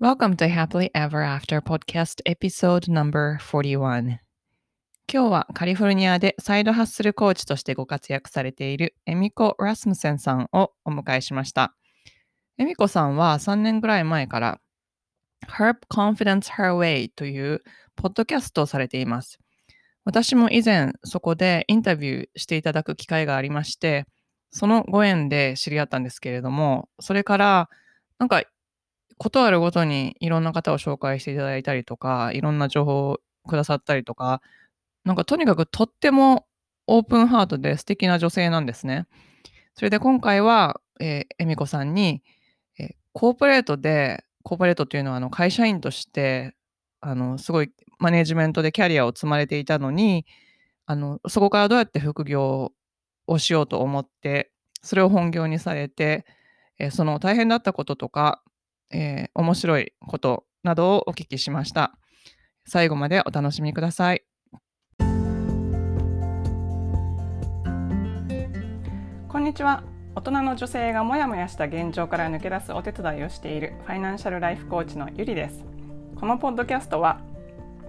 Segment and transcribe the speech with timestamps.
[0.00, 4.20] Welcome to Happily Ever After Podcast Episode No.41 今
[5.08, 11.74] 日はカリフォルニアでサイドハッスルコーチとしてご活躍されているエミコ・ラスムセンさんをお迎えしました。
[12.58, 14.60] エミコさんは3年ぐらい前から
[15.48, 17.64] Herb Confidence Her Way という
[17.96, 19.40] ポッドキャストをされています。
[20.04, 24.06] 私も以前そこでインタビューしていただく機会がありまして、
[24.52, 27.68] そのご縁で知り合ったんですけれども、それから
[28.20, 28.44] なんか
[29.18, 34.40] ことあるごとにいろんな方を紹介していただいたりとか、いろんな情報をくださったりとか、
[35.04, 36.46] なんかとにかくとっても
[36.86, 39.06] オープンハートで素敵な女性なんですね。
[39.74, 42.22] それで今回は、えー、恵美子さんに、
[42.78, 46.54] えー、コーポレートで、コーポレートというのはあの会社員として、
[47.00, 50.26] あのすごいマネジメントでキャリアを積まれていたのに、
[50.86, 52.72] あのそこからどうやって副業
[53.26, 54.50] をしようと思って、
[54.82, 56.24] それを本業にされて、
[56.78, 58.42] えー、その大変だったこととか、
[58.92, 61.92] えー、面白いことなどをお聞きしました。
[62.66, 64.24] 最後までお楽しみください。
[69.28, 69.82] こんにちは。
[70.14, 75.64] 大人の女性がモヤモヤした現状から抜け出すお手伝いをしているファイナンシャルライフコーチのゆりです。
[76.16, 77.20] このポッドキャストは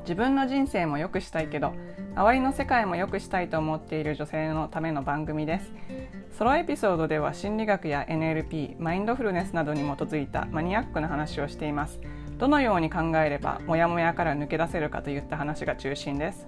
[0.02, 1.73] 自分の人生も良くしたいけど
[2.16, 5.72] 周りの世界も良くしたいと思っている女性のための番組です
[6.40, 12.00] ソロエピソードでは心理学や NLP マインドフルネスなどに基づいたマニアックな話をしています。
[12.38, 16.48] どのように考えればモヤモヤから抜け出せるかといった話が中心です。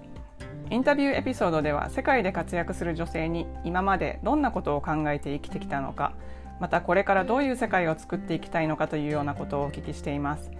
[0.70, 6.14] インタビューエピソードでは世界で活躍する女性に今までどんなことを考えて生きてきたのか
[6.58, 10.50] またこれからどういう世界を作っていきたいのかというようなことをお聞きしています。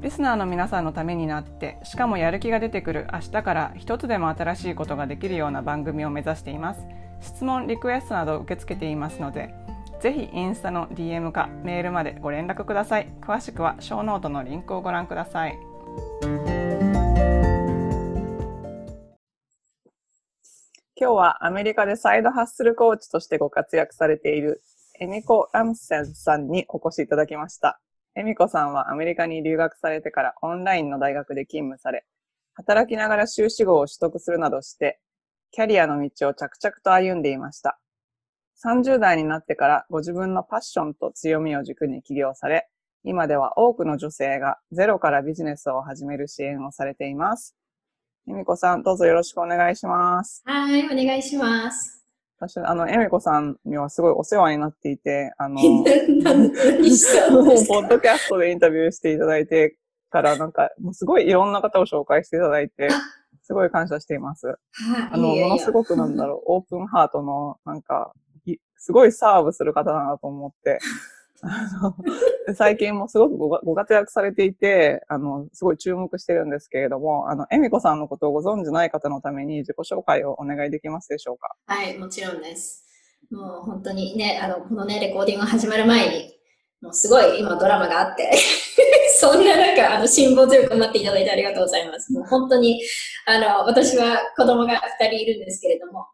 [0.00, 6.86] リスナーの皆さんのためになってしかもやる気が出てくる明日から一つでも新しいことができるような番組を目指しています。
[7.24, 9.54] 質問リクエストなど受け付けていますので
[10.00, 13.08] ぜひインスタの DM かメールまでご連絡ください。
[13.22, 15.58] 詳しくはショーノートのリンクをご覧ください。
[20.96, 24.60] 今日はアメリカでサイドハッスルコーチとしてご活躍されている
[25.00, 27.80] エミコ・ラムセンさんにお越しいただきました。
[28.14, 32.04] 恵美子さんはアメリカに留学されてからオンラインの大学で勤務され、
[32.52, 35.00] 働きながら修士号を取得するなどして、
[35.54, 37.78] キャリアの道を着々と歩んでいました。
[38.64, 42.68] 30代になってからご自分のパッションと強みを軸に起業され、
[43.04, 47.54] 今では多くの女性がゼロからビジネスを始める支援をされています。
[48.28, 50.42] 恵美子さん、どうぞよろしくお願いします。
[50.44, 52.04] はい、お願いします。
[52.40, 55.68] 私、あの、エミコさんにはすごいお世話になっていて、あの、ポ
[57.78, 59.76] ッドキャストでインタビューしていただいて
[60.10, 62.88] から、なんか、もうすごいいろんな方を紹介していただいて、
[63.44, 64.56] すごい感謝しています。
[65.12, 68.12] あの、ものすごくなんだろう、 オープンハートの、なんか、
[68.76, 70.78] すごいサーブする方だなと思って、
[72.54, 81.54] 最近もすごくご活躍されていて、あの、すごい注目してるんですけれども、あの、恵美子さんのことをご存じない方のために自己紹介をお願いできますでしょうか？
[81.66, 82.84] はい、もちろんです。
[83.30, 86.34] もう本当にね、あの、このね、レコーディングが始まる前に、
[86.82, 88.30] もうすごい今ドラマがあって
[89.20, 92.12] そんな中、あの、辛抱強く待っていただいてありがとうございます。
[92.12, 92.82] もう本当に、
[93.26, 96.06] あの、私は子供が2人いるんですけれども、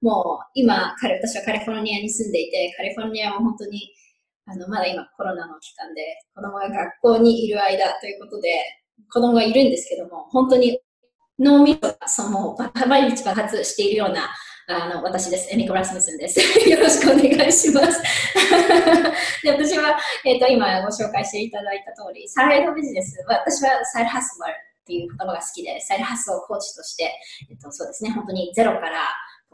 [0.00, 3.94] もう今、彼、私はカリフォルニアに住んでいて、カリフォルニアは本当に
[4.46, 6.02] あの、まだ今コロナの期間で、
[6.34, 8.50] 子供が学校にいる間ということで、
[9.10, 10.78] 子供がいるんですけども、本当に
[11.38, 14.28] 脳みそがその毎日爆発しているような
[14.66, 15.52] あの私です。
[15.52, 16.40] エミコ・ラスムスンです。
[16.68, 18.02] よろしくお願いします。
[19.44, 24.54] で私は、えーと、今ご紹介していただいた通り、サイドビジネス、私はサイドハスラーっ
[24.86, 27.14] ていう言葉が好きで、サイドハスルコーチとして、
[27.50, 29.12] えっと、そうですね、本当にゼロから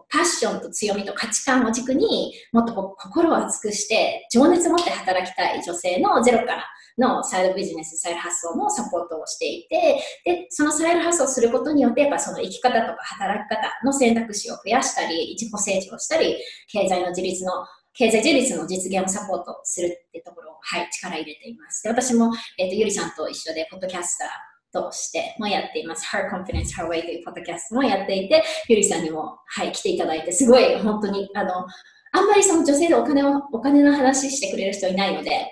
[0.08, 6.66] パッションと強みと価値観を軸にもっと心を熱くして情熱を持って働きたい女性のゼロから
[7.00, 16.36] のサイドビジネス、サイド発想のサポートをしていて、で、そのサイド発想をすることによって、やっぱその生き方とか働き方の選択肢を増やしたり、自己成長したり、
[16.70, 17.52] 経済の自立の
[17.92, 21.82] 経済自立の実現をサポートするってところを、はい、力入れています。
[21.82, 24.28] で私も、えっ、ー、と、ゆりさんと一緒で、ポッドキャスター、
[24.72, 26.06] としてもやっています。
[26.14, 31.66] Her Confidence Her Way というポッドキャストもやっていて、ゆりさんにも、はい、来ていただいて、すごい本当に、あの、
[32.12, 35.50] あんまりその女性でお金を、お金の話してくれる人いないので、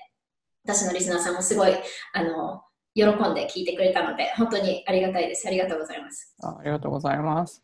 [0.69, 1.73] 私のリスナーさんもすごい、
[2.13, 2.63] あの、
[2.95, 5.49] 喜んで聞いてくれたので、本当にありがたいです。
[5.49, 6.35] ありがとうございます。
[6.43, 7.63] あありがとうございます。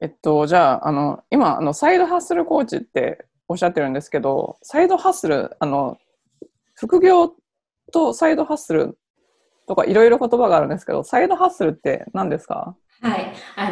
[0.00, 5.98] えっと、じゃあ、あの、今、あの、サイドハッスルコーチっておっしゃってるんですけど、サイドハッスル、あの、
[6.74, 7.32] 副業
[7.92, 8.98] とサイドハッスル
[9.68, 12.74] とかいろいろ言葉があるんですけど、サイドハッスルって何ですか？
[13.02, 13.32] はい。
[13.56, 13.70] あ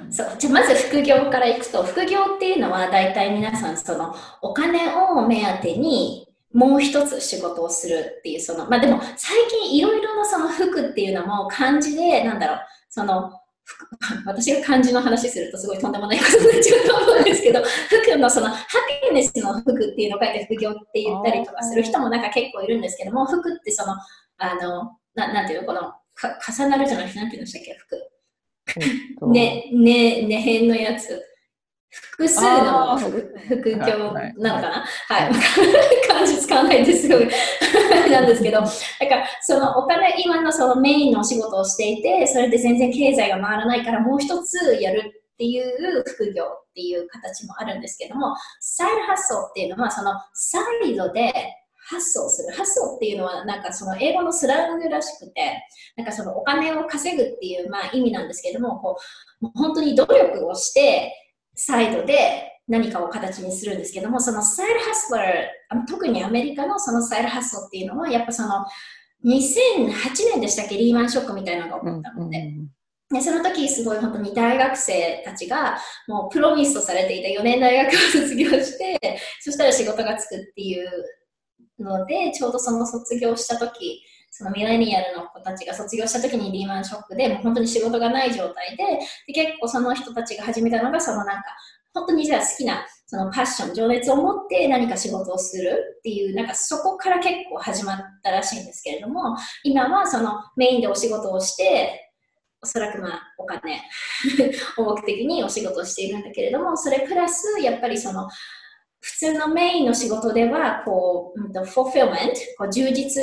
[0.00, 0.26] の、そう。
[0.38, 12.58] じゃまず副業からいくと、副業っていうのは大体皆さんそのお金を目当てにもう一つ仕事をするっていう、その、まあでも最近いろいろなその服っていうのも漢字で、なんだろう、
[12.88, 13.32] その、
[14.24, 18.56] 私が漢字の話するとすごいとんでもないことになっちゃうと思うんですけど、服のそのハ
[19.02, 23.94] ピネスの服っていうのを書いて副業って言ったりとかする人もなんか結構いるんですけども、服ってその、
[24.38, 29.30] あの、ななんていうの、この、か重なるじゃなくて、なんていうんでしたっけ、服。
[29.32, 31.22] ね、ね、ねへんのやつ。
[31.90, 34.84] 複数の副業なのかな？
[35.08, 35.32] はい。
[36.06, 37.28] 漢字使わないですごい
[38.10, 38.70] なんですけど、だか
[39.42, 51.32] そのお金、今のそのメインのお仕事をしていて、それで全然経済が回らないからもう一つやるっていう副業っていう形もあるんですけども、サイドハッソっていうのはそのサイドで
[51.90, 52.56] 発想する。
[52.56, 55.62] 発想っていうのはなんかその英語のスラングらしくて、
[55.96, 58.96] なんかそのお金を稼ぐっていうまあ意味なんですけども、こ
[59.42, 61.12] う本当に努力をして、
[61.54, 68.66] サイドで何かを形にするんですけども、そのサイドハスラー、特にアメリカのそのサイドハストっていうのは、やっぱその
[69.24, 69.90] 2008
[70.32, 72.54] 年でしたっけ、リーマンショックみたいなのが起こったので、
[73.10, 80.90] でその時すごい本当に大学生たちがもうプロミスとされていた4年大学を卒業してそしたら仕事がつくっていう
[81.78, 88.84] のでちょうどその卒業した時そのミレニアルの子たちが卒業した時にリーマンショックで、もう本当に仕事がない状態で、
[89.26, 91.44] で結構その人たちが始めたのが、そのなんか、
[91.98, 99.34] 本当にじゃあ好きなそのパッション、情熱を持って何か仕事をするっていう、なんかそこから結構始まったらしいんですけれども、
[99.64, 102.12] 今はそのメインでお仕事をして、
[102.60, 103.80] おそらくまあお金。
[104.76, 108.28] を目的にお仕事をしているんだけれども、それプラスやっぱりその
[109.00, 113.22] 普通のメインの仕事では、こう、うん、フォーフィルメント、こう充実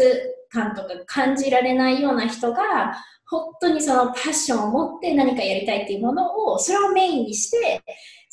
[0.50, 2.96] 感とか感じられないような人が、
[3.28, 7.82] 本当にそのパッションを持って何かやりたいっていうものを、それをメインにして、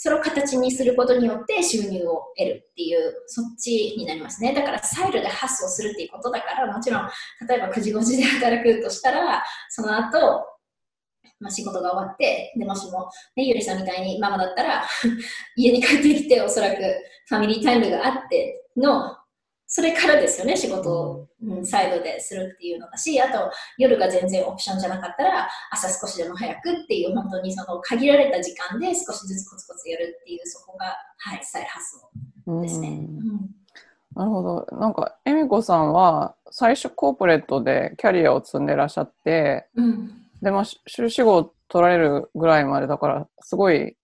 [0.03, 4.53] それを形にすることによって収入を得るっていう、そっちになりますね。
[4.53, 7.09] だからサイルで発想するっていうことだから、もちろん、
[7.49, 10.45] 例えば9時5時で働くとしたら、その後、
[11.39, 14.85] まあ、仕事が終わって、でもしも、ね、ゆりさんみたいにママだったら
[15.55, 16.83] 家に帰ってきて、おそらく
[17.29, 19.17] ファミリータイムがあっての
[19.75, 31.87] それからですよね、仕事を、うん、サイドでするっていうのだし、あと夜が全然オプションじゃなかったら、朝少しでも早くっていう、本当にその限られた時間で少しずつコツコツやるっていう、そこが、はい、再発
[32.47, 32.89] 想ですね。
[32.89, 33.51] うん
[34.15, 34.77] なるほど。
[34.77, 40.11] なんか、恵美子さんは最初コーポレートでキャリアを積んでらっしゃって、うん、
[40.43, 43.97] で、まあ、修士号を取られるぐらいまでだから、すごい、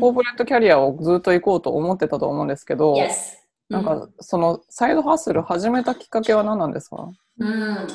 [0.00, 3.45] コーポレートキャリアをずっと行こうと思ってたと思うんですけど、yes.
[3.68, 7.08] なんか、そのサイドハッスル始めたきっかけは何なんですか？
[7.38, 7.88] うん。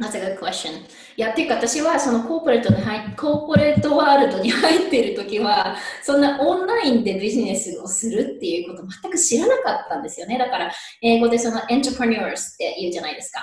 [0.00, 0.70] That's a good question.
[1.16, 10.38] いや、っていうか私はそのコーポレートに入コーポレートワールドに入っている時は、そんなオンラインでビジネスをするっていうこと全く知らなかったんですよね。
[10.38, 10.72] だから、
[11.02, 13.40] 英語でそのエントプレニュースって言うじゃないですか。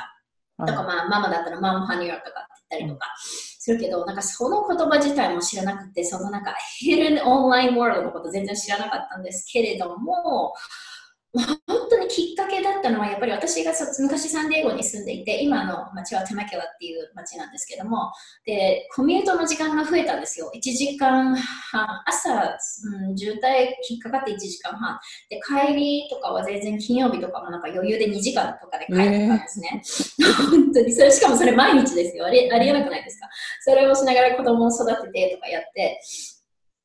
[0.65, 2.21] とか、まあ、ママだったらマンパニューとかっ
[2.69, 3.07] て言ったりとか。
[3.61, 10.53] するけど、なんかその言葉自体も知らなくて、そのなんかヒルオンラインワールドのこと全然知らなかったんですけれども、
[11.31, 11.45] 本
[11.89, 18.11] 当にきっかけだったのは、やっぱり私が昔サンディエゴに住んでいて、今の町はテマキャラっていう町なんですけども、
[18.45, 20.51] で、コミュートの時間が増えたんですよ。
[20.55, 22.57] 1時間半、朝、
[23.05, 23.37] うん、渋滞
[23.89, 24.99] 引っかかって1時間半。
[25.29, 29.81] で、帰りとかは全然金曜日とかもなんか余裕で2時間とかで帰ってたんですね。
[30.19, 32.25] えー、本当に、それしかもそれ毎日ですよ。
[32.25, 33.27] ありありえなくないですか？
[33.61, 36.01] それをしながら子供を育ててとかやって、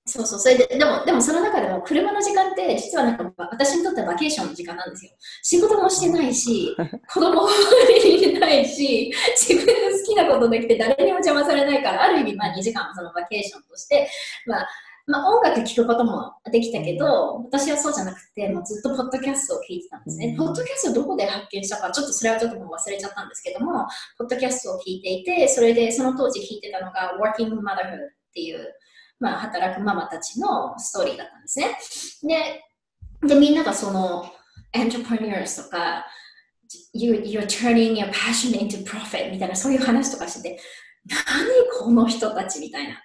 [0.06, 5.12] そうそう、それで、でも、でもその中でも車の時間って実はなんか私にとってはバケーションの時間なんですよ。
[5.42, 6.76] 仕事もしてないし、
[7.08, 14.06] 子供もいないし、自分の好きなことできて誰にも邪魔されないから、ある意味まあ2時間そのバケーションとして、
[14.46, 14.68] まあ、
[15.06, 20.34] まあ、音楽聴くこともできたけど、私はそうじゃなくて、もうずっとポッドキャストを聞いてたんですね。
[20.38, 23.86] ポッドキャストどこで発見したか、ちょっとそれはちょっともう忘れちゃったんですけども、
[24.18, 28.74] ポッドキャストを聞いていて、それでその当時聞いてたのが Working Motherhood っていう、
[29.24, 31.58] まあ、働くママたちのストーリーだったんです
[32.26, 32.62] ね。
[33.22, 34.30] で、でみんながその、
[34.76, 36.06] entrepreneurs とか、
[36.92, 40.60] you, you're turning your passion into profit みたいな、そういう話とかしてて、
[41.06, 41.16] 何
[41.80, 43.00] この人たちみたいな。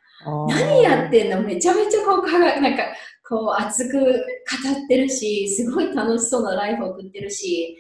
[0.49, 1.41] 何やってんの？
[1.41, 2.83] めちゃめちゃこうかなんか
[3.29, 7.77] こう熱く語ってるしすごい楽しそうなライフを送ってるし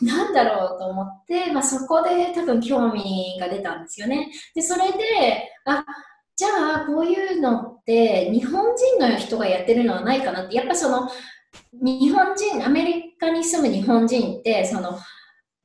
[0.00, 4.98] なんだろうと思って、まあ、そこで多分興味が出たんですよねでそれで
[5.64, 5.84] あ
[6.40, 10.56] じゃあこういうのって日本人の人がやってるのはないかなって。
[10.56, 11.10] やっぱその
[11.70, 14.98] 日本人アメリカに住む日本人ってその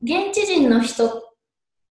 [0.04, 1.24] 現地人の人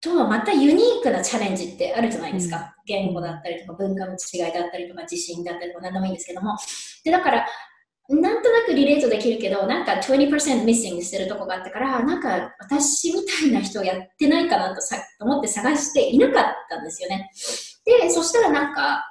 [0.00, 6.56] とはまたユニークなチャレンジってあるじゃないですか、うん、言語だったりとか文化の違いだったりとか自信だったりとか何でもいいんですけども。
[7.02, 7.48] でだから
[8.08, 17.30] なんとなくリレートできるけど、なんか20% missing してるとこがあったから、なんか私みたいな人やってないかなとさ思って探していなかったんですよね。
[17.88, 19.04] で、そしたらなんか、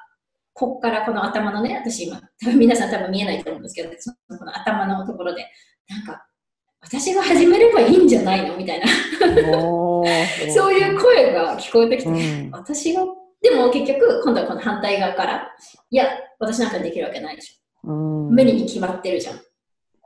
[0.54, 5.46] こっからこの頭のね、私今、多 分皆さん多分見えないと思うんですけど、そのこの頭のところで、
[5.90, 6.24] なんか、
[6.82, 8.86] 私が始めればいいんじゃないのみたいな、
[10.54, 13.04] そういう声が聞こえてきて、うん、私が、
[13.42, 15.56] でも結局、今度はこの反対側から、
[15.90, 16.08] いや、
[16.40, 17.92] 私なんかできるわけないでしょ。
[17.92, 19.42] 無理に決まってるじゃん。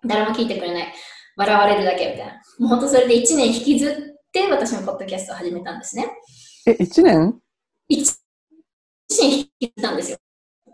[0.05, 0.93] 誰も聞いてくれない。
[1.35, 2.33] 笑われるだけみたいな。
[2.59, 6.09] もう本当それで1年引きずって私もポッドキャストを始めたんですね。
[6.67, 7.39] え、1年
[7.89, 8.20] ?1
[9.21, 10.17] 年引きずったんですよ。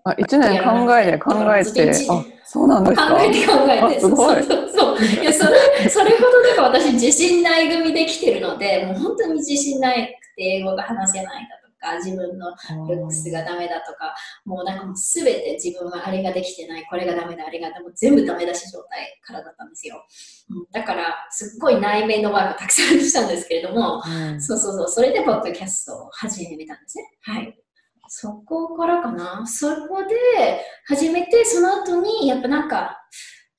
[0.04, 1.92] あ、1年考えて考えて。
[2.10, 3.10] あ、そうなんですか？
[3.10, 4.00] 考えて考えて。
[4.00, 4.44] すごい。
[4.44, 12.52] そうそういやそれそれほどなんか私自信ない組で来てるので、もう本当に自信なくて英語が話せないだとか、自分の
[12.88, 20.06] ルックスがダメだとか、もうなんかもうすべて自分はあれができてない、これがダメだ、あれがもう全部ダメ出し状態からだったんですよ。
[20.50, 27.04] うん、だから、すっごい内面のワークたくさんしたんですけれども、うん、そうそうそう、それでポッドキャストを始めたんですね。
[27.22, 27.60] はい。
[28.08, 29.46] そこからかな？
[29.46, 32.98] そこで始めて、その後に、やっぱなんか、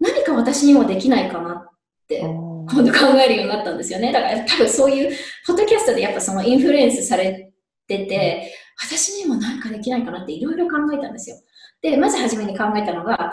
[0.00, 1.68] 何か私にもできないかなっ
[2.06, 4.12] て、今度考えるようになったんですよね。
[4.12, 7.52] だから多分そういう、ポッドキャストでやっぱそのインフルエンスされ
[7.86, 11.36] てて、私にも何かできないかなっていろいろ考えたんですよ。
[11.80, 13.32] で、まず初めに考えたのが、あ、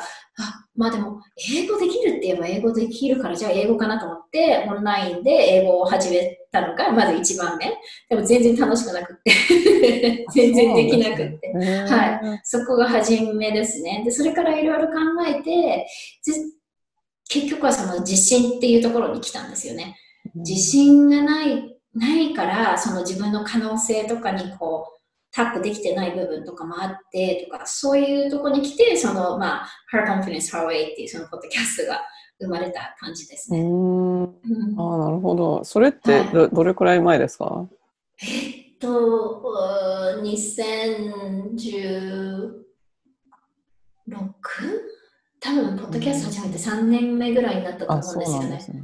[0.76, 1.22] まあでも、
[1.54, 4.25] 英語できるって言えば英語できるから、じゃあ英語かなと思って、
[4.68, 7.74] オンラインで英語を始めたのが、まず一番目。
[8.10, 11.54] でも全然楽しくなくって 全然できなくって。
[11.54, 12.42] はい。
[12.44, 14.04] そこが初めですね。
[14.06, 14.94] で、それからいろいろ考
[15.27, 15.88] えて、
[17.30, 19.98] 結局はその自信っていうところに来たんですよね。
[20.36, 24.96] 自信がない、ないから、その自分の可能性とかにこう、
[25.36, 32.01] タップできてない部分とかもあってとか、そういうとこに来て、その、まあ、Her Confidence Her Way っていうそのポッドキャストが
[32.39, 33.62] 生まれた感じですね。
[34.25, 34.79] うん。
[34.79, 35.63] ああ、なるほど。
[35.63, 37.67] それってどはい、どれくらい前ですか？
[38.22, 38.25] え
[38.75, 39.41] っと、
[40.24, 42.65] 2016?
[45.39, 48.84] 多分、ポッドキャスト始めて3年目ぐらいになったと思うんですよね。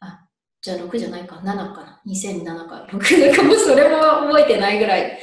[0.00, 0.26] あ、ね、あ
[0.62, 3.26] じゃあ6じゃないか、7かな？2007か6。
[3.26, 3.96] なんかもうそれも
[4.28, 5.02] 覚えてないぐらい。
[5.02, 5.18] へ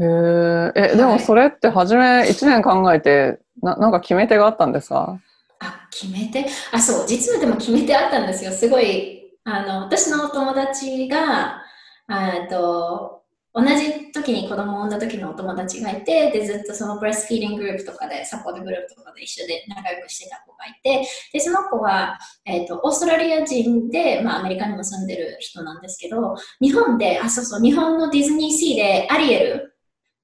[0.00, 5.18] え、でもそれって初め1年考えて、ななんか決め手があったんですか？
[5.60, 8.52] あ、決め手あ、そう、実はでも決め手あったんですよ。
[8.52, 11.62] すごい、あの、私のお友達が、
[12.10, 13.18] えっと、
[13.54, 29.67] 同じ時に子供を産んだ時のお友達がいて、で、ずっとその breastfeeding グループとかで、サポートグループとかで一緒で仲良くしてた子がいて、で、その子は、えっ、ー、と、オーストラリア人で、まあ、アメリカにも住んでる人なんですけど、日本で、あ、そうそう、日本のディズニーシーでアリエル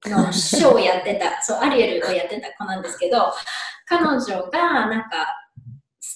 [0.09, 3.31] のショーをやってた、そう、アリエルをやってた子なんですけど、
[3.85, 5.09] 彼女が、なんか、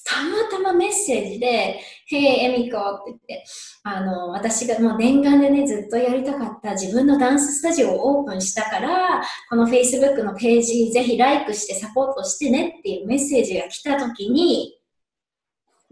[0.05, 1.79] たまたまメッセージで、
[2.11, 3.43] Hey, エミコって言って、
[3.83, 14.79] あの、私がもう念願でね、ずっとやりたかった自分のダンススタジオをオープンしたから、この Facebook のページぜひライクしてサポートしてねっていうメッセージが来た時に、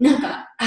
[0.00, 0.64] なんか、あ、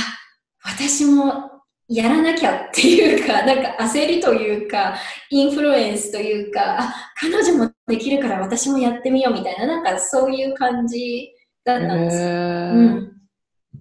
[0.64, 1.51] 私も
[1.92, 4.96] やらなきゃっていうか、 なんか焦りというか、
[5.30, 11.30] インフルエンスというか、あ、彼女もできるから私もやってみようみたいな、なんかそういう感じ
[11.66, 12.18] だったんです。
[12.18, 13.12] うん、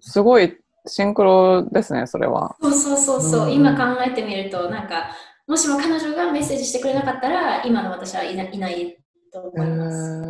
[0.00, 2.56] すごいシンクロですね、それは。
[2.60, 5.10] そうそうそうそう、うん、今考えてみると、なんか、
[5.46, 8.98] もしも彼女がメッセージしてくれなかったら、今の私はいないない
[9.32, 10.22] と思います。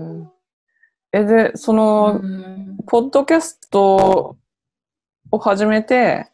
[1.13, 2.21] え、で、その、
[2.87, 4.37] ポッドキャスト
[5.31, 6.31] を始めて、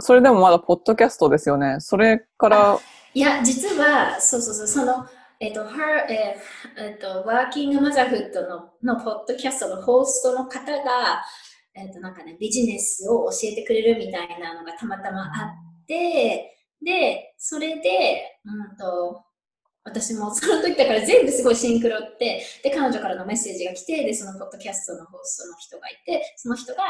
[0.00, 1.76] それでもまだポッドキャストですよね。
[1.80, 2.78] それから。
[3.14, 5.06] いや、実は、そうそうそう、その、
[5.40, 11.22] えっ、と、her、えー、えっ、と、ワーキングマザーフットののポッドキャストのホーストの方が、
[11.74, 19.22] えっ、と、なんかね、ビジネスを教えてくれるみたいなのがたまたまあって、で、それで、うんと、
[19.86, 26.82] 私もその時だから全部すごいシンクロって、で、彼女からのメッセージが来て、で、そのポッドキャストのホーストの人がいて、その人が、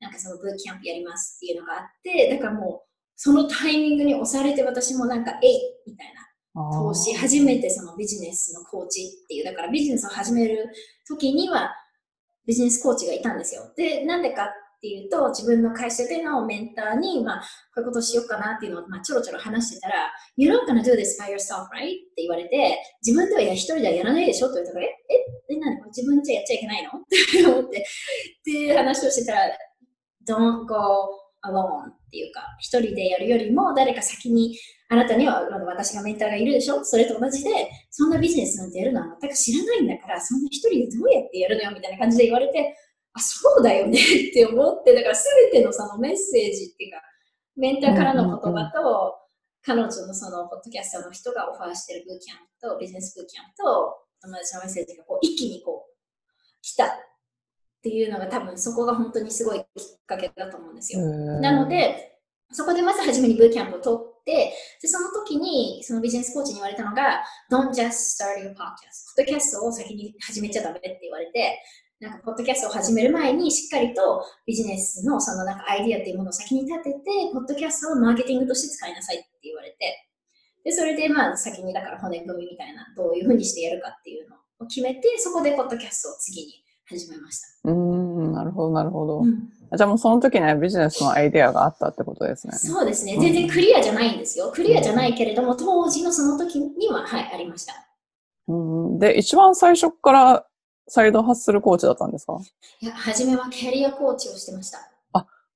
[0.00, 6.22] なんかそのブーキャンプやりますっていうのがあって、だからもう、そのタイミングに押されて私もなんか、えいみたいな。
[6.54, 10.68] 投資、初めてそのビジネスのコーチっていう、だからビジネスを始める
[11.08, 11.72] 時には、
[12.46, 13.72] ビジネスコーチがいたんですよ。
[13.76, 14.48] で、なんでかっ
[14.82, 17.40] ていうと、自分の会社でのメンターに、まあ、
[17.72, 21.86] こういうことしようかなっていうのを、まあ、ちょろちょろ話してたら、You're not gonna do this by yourself, right?
[21.86, 25.80] って言われて、自分では一人ではやらないでしょって言ったから、え、え、え、何？
[25.86, 26.88] 自分じゃやっちゃいけないの？
[26.98, 27.82] って思って、っ
[28.44, 29.40] ていう話をしてたら、
[30.26, 30.74] don't go
[31.44, 34.58] alone っていうか、一人でやるよりも誰か先に、
[34.88, 36.84] あなたには私がメンターがいるでしょ？
[36.84, 37.50] それと同じで、
[37.90, 41.70] そんなビジネスなんてやるのは全く知らないんだから、そんな一人でどうやってやるのよ？
[41.70, 42.76] みたいな感じで言われて、
[43.14, 43.98] あ、そうだよね
[44.30, 47.02] って思って、だから全てのそのメッセージっていうか、
[47.56, 49.18] メンターからの言葉と、
[49.64, 55.92] 彼女のそのポッドキャストの人がオファーしてるブーキャンプと、ビジネスブーキャンプと、友達のメッセージがこう一気にこう、
[56.62, 56.88] 来たっ
[57.82, 59.64] ていうのが多分そこが本当にすごいきっ
[60.06, 61.00] かけだと思うんですよ。
[61.40, 62.20] なので、
[62.52, 69.16] そこでまず初めにブーキャンプを取って、で、その時に、そのビジネスコーチに言われたのが、Don't just start your podcast.
[69.16, 71.58] ポッドキャストを先に始めちゃダメって言われて、
[72.02, 77.00] なんか、ポッドキャストを始める前に、しっかりとビジネスのそのなんかアイディアっていうものを先に立てて、
[77.32, 79.76] ポッドキャストをマーケティングとして使いなさいって言われて、
[80.64, 87.70] で、それでまあ先にだから骨組みみたいな、どういうふうにしてやるかっていうのを決めて、そこでポッドキャストを次に始めました。
[87.70, 89.20] うーん、なるほど、なるほど。
[89.20, 92.52] うんじゃあもうその時にはビジネスのアイデアがあったってことですね。
[92.52, 93.14] そうですね。
[93.14, 94.52] うん全然クリアじゃないんですよ。
[94.54, 97.72] クリアじゃないけれども、当時のその時には、はい、ありました。
[98.48, 100.46] うん、で、一番最初から
[100.88, 102.38] サイドハッスルコーチだったんですか？
[102.80, 104.88] いや、初めはキャリアコーチをしてました。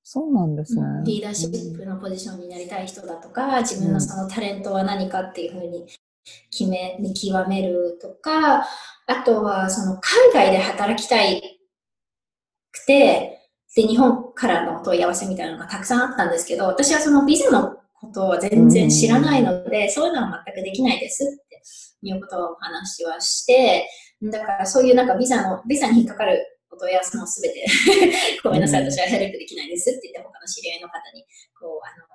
[0.09, 0.83] そうなんですね。
[0.83, 5.85] うんリーダーシップのポジションになりたい人だとか、自分のそのタレントは何かっていうふうに
[6.52, 8.66] 決め、見極めるとか、あ
[9.25, 9.99] とはその
[10.33, 11.59] 海外で働きたい
[12.71, 13.40] くて、
[13.75, 21.61] で、日本からの問い合わせみたいなのがたくさんあったんですけど、私はそのビザのことは全然知らないので、そういうのは全くできないですって
[22.02, 23.88] いうことをお話はして、
[24.23, 27.67] だからそういうなんかビザの、ビザに引っかかるお問い合わせもすべて
[28.43, 31.23] ごめんなさい、私はヘルプできないですって言って、他の知り合いの方に、
[31.59, 32.07] こう、あの、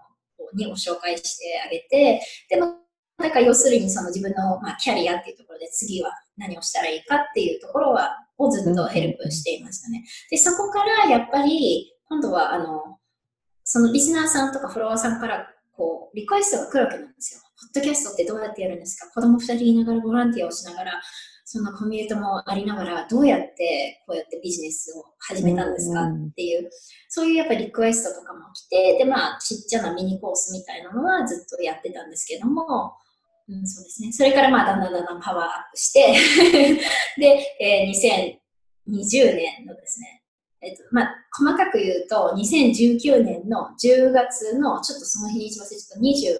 [0.53, 2.75] にご紹介してあげて、でも、
[3.17, 10.03] なんか要するにその自分の、まあ、キャリアっていうところで次は何をしたらいいかっていうところは、をずっとヘルプしていましたね。
[10.31, 12.97] で、そこからやっぱり、今度はあの、
[13.63, 17.41] そのリスナーさんとかフォロワーさんから、こう、リクエストが来るわけなんですよ。
[17.73, 19.07] ポッドキャストってどうやってやるんですか？
[19.11, 21.01] 子供二人いながらボランティアをしながら、
[21.51, 26.69] そんなコミュニティもありながら、どうやってこうやってビジネスを始めたんですかうんっていう、
[27.09, 32.93] そういうやっぱりリクエストとかも来て、で、まあ、ちっちゃなミニコースみたいなのはずっとやってたんですけども、
[33.49, 34.13] うん、そうですね。
[34.13, 36.15] それからまあ、だんだんだんだんパワーアップして、
[37.19, 38.29] で、えー
[38.87, 40.23] 2020年のですね、
[40.61, 46.39] えっと、まあ、細かく言うと、2019年の10月の、ちょっとその日にち忘れちゃった、20、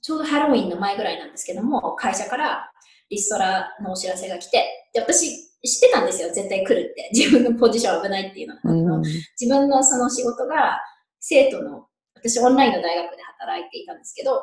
[0.00, 2.71] ちょうどハロウィンの前ぐらいなんですけども、会社から
[3.12, 7.10] リストラのお知らせが来て、で、私、知ってたんですよ、絶対来るって。
[7.14, 8.60] 自分のポジション危ないっていうのは。
[8.64, 9.02] うん
[9.38, 10.80] 自分のその仕事が
[11.20, 14.42] 生徒の、私オンラインの大学で働いていたんですけど、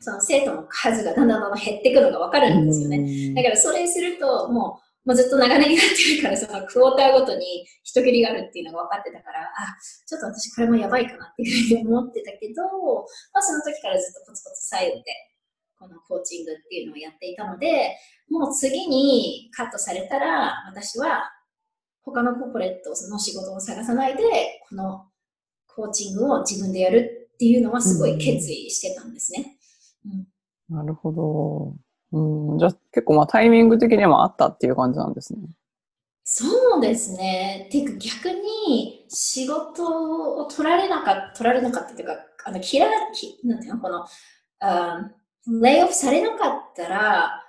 [0.00, 3.34] その生徒の数がだんだんだんだん減っていくのがわかるんですよね。
[3.34, 12.62] だからそれすると、もう、もうずっと長年になってるから、そのクォーターごとに人切りがあるっていうのが分かってたから、あ、ちょっと私これもやばいかなっていうふうに思ってたけど、
[13.32, 15.04] まあその時からずっとコツコツサイドで、
[15.78, 17.96] このコーチングっていうのをやっていたので、
[18.30, 21.30] もう次にカットされたら、私は
[22.02, 24.22] 他のコーポレットの仕事を探さないで、
[24.68, 25.06] この
[25.66, 29.56] コーチングを自分でやるっていうのはすごい決意してたんですね。
[30.06, 30.26] うん
[30.68, 31.74] なるほど。
[32.12, 35.40] うん、じゃあ結構まあタイミング的にもあったっていう感じなんですね。
[36.22, 37.68] そうですね。
[37.70, 42.14] ていうか逆に仕事を取られなかった、取られなかったっていうか、
[42.46, 44.06] あの、嫌い、きなんていうの、この、
[44.60, 45.10] あ
[45.46, 47.40] レイオフされなかったら、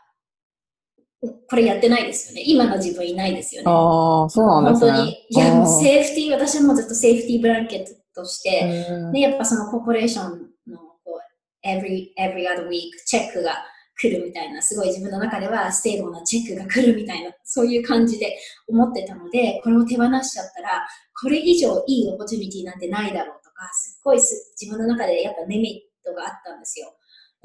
[1.49, 2.43] これやってないですよね。
[2.45, 3.71] 今の自分いないですよね。
[3.71, 4.91] ああ、そうなんですね。
[4.91, 5.25] 本当に。
[5.29, 10.31] いや、もうセーフティー、私はもうずっとセーフティーブランケットとして、へーで、やっぱそのコーポレーション
[10.67, 11.19] のこ
[11.63, 13.55] う every, every other week チェックが
[13.97, 20.85] 来るみたいな、すごい自分の中では stable なチェックが来るみたいな、そういう感じで思ってたので、これを手放しちゃったら、
[21.21, 26.93] これ以上いい opportunity なんてないだろうとか、すっごいす自分の中でやっぱリミットがあったんですよ。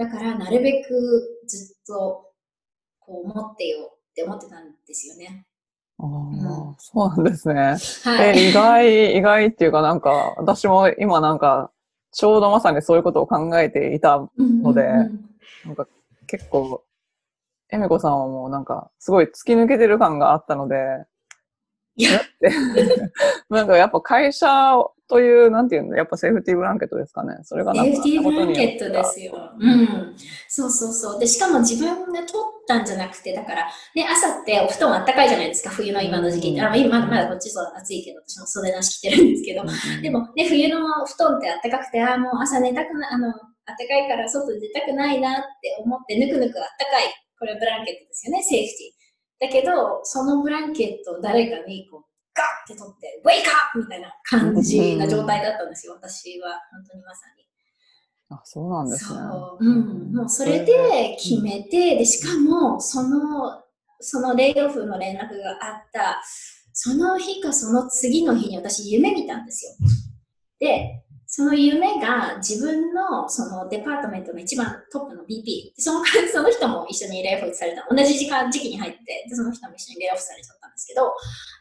[0.00, 2.32] だから、なるべくずっと
[3.00, 5.44] こう持ってよって思ってたんですよね。
[5.98, 7.76] あーそうなんですね。
[8.04, 8.38] はい。
[8.38, 11.70] え、意外、意外っていうかなんか、私も今なんか、
[12.12, 15.30] ちょうどまさにそういうことを考えていた、のでうんうんうん
[15.66, 15.86] なんか
[16.26, 16.82] 結構、
[17.68, 20.76] エミコさんはもうなんか、すごい突き抜けてる感があったので、
[22.08, 22.50] だって
[23.50, 24.46] なんかやっぱ会社
[25.10, 27.34] という、なんていうの、やっぱセーフティーブランケットですかね。
[27.42, 29.50] それがなんか、セーフティーブランケットでよすよ。
[29.58, 30.16] うん。
[30.48, 31.18] そうそうそう。
[31.18, 32.30] で、しかも自分で取っ
[32.68, 36.60] たんじゃなくて、だから、ね、朝ってお布団あったかいじゃないですか、冬の今の時期って。
[36.62, 39.64] あ今まだこっちそう暑いけど、私も袖なし着てるんですけど。
[40.00, 43.34] でもね、冬の布団ってあったかくて、ああ、もう朝寝たくなあの、あっ
[43.66, 47.04] たかいから外出たくないなって思って、ぬくぬくあったかい。
[47.36, 48.99] これブランケットですよね、セーフティー。
[49.40, 56.60] だけど、そのブランケットを誰かにこう、ガッて取って、ウェイクアップみたいな感じな状態だったんですよ、私は。
[56.70, 57.44] 本当にまさに。
[58.30, 59.18] あ、そうなんですね。
[59.18, 59.64] そう。
[59.64, 60.12] うん。
[60.14, 63.62] もうそれで決めて、で、しかも、その、
[63.98, 66.22] そのレイオフの連絡があった、
[66.72, 69.72] その日かその次の日に私夢見たんですよ。
[70.58, 81.14] で、その夢が自分のそのデパートメントの一番トップの BP、その その人も一緒にレイオフされた、同じ時間、時期に入ってで、その人も一緒にレイオフされちゃったんですけど、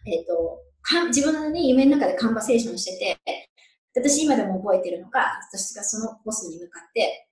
[0.07, 3.47] えっ、ー、と、か自分の、ね、夢の中でカンバセーションしてて、
[3.95, 7.29] 私今でも覚えてるのが、私がそのボスに向かって、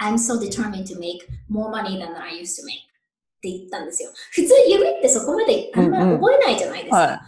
[0.00, 4.10] I'm so determined to make more money than I used to make って言ったんですよ。
[4.32, 7.22] 普通夢ってそこまであんまり覚えないじゃないですか。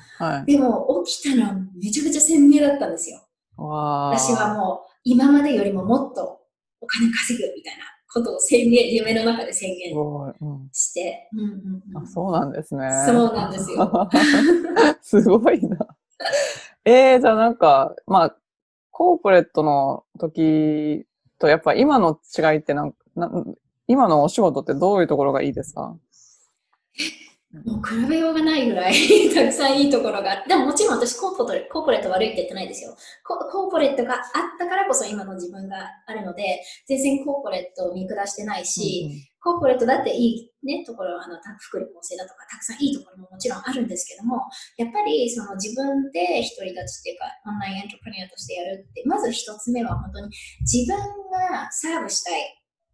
[0.44, 3.21] でも起きたらめちゃくちゃ鮮明だったんですよ。
[4.11, 6.40] 私はもう今までよりももっと
[6.81, 9.92] お金稼ぐみたいなことを宣言、夢の中で宣言
[10.73, 11.29] して。
[12.03, 12.88] あ、そうなんですね。
[13.07, 14.09] そうなんですよ。
[15.03, 15.77] すごいな。
[16.85, 18.37] えー、じゃあなんか、まあ、
[18.90, 21.07] コーポレートの時
[21.38, 23.31] とやっぱ今の違いってなんな
[23.87, 25.97] 今のお仕事ってどういうところがいいですか？
[27.51, 28.95] もう比べようがないぐらい
[29.35, 33.39] たくさんいいところがでももちろん私コーポコーポレート悪いって言ってないですよコ。
[33.39, 34.23] コーポレートがあっ
[34.59, 44.43] たからこそ今の自分があるので、全然コーポレートを見下してないし、うん、コーポレートだっていいね、ところ、あの、福利厚生だとか、たくさんいいところももちろんあるんですけども、
[44.77, 50.29] やっぱりその自分で独り立ちっていうか、オンラインエントプレニアとしてやるって、まず一つ目は本当に
[50.61, 50.99] 自分
[51.33, 52.43] がサーブしたい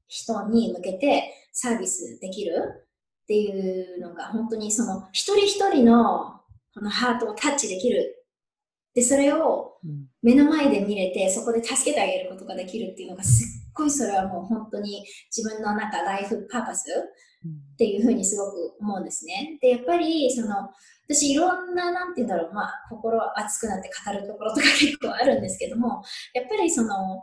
[0.07, 2.84] 人に向けてサービスできる
[3.25, 6.41] っていうのが本当にその一人一人の
[6.75, 8.25] このハートをタッチできる。
[8.95, 9.79] で、それを
[10.23, 16.85] 目の前で見れて、そこで助けてあげることができるっていうのがすっごいそれはもう本当に自分の中ライフパーパス
[17.75, 19.59] っていうふうにすごく思うんですね。
[19.61, 20.71] で、やっぱりその
[21.09, 27.23] 私いろんな、なんて言うんだろう、まあ、心熱くなって語るところとか結構あるんですけども、やっぱりその、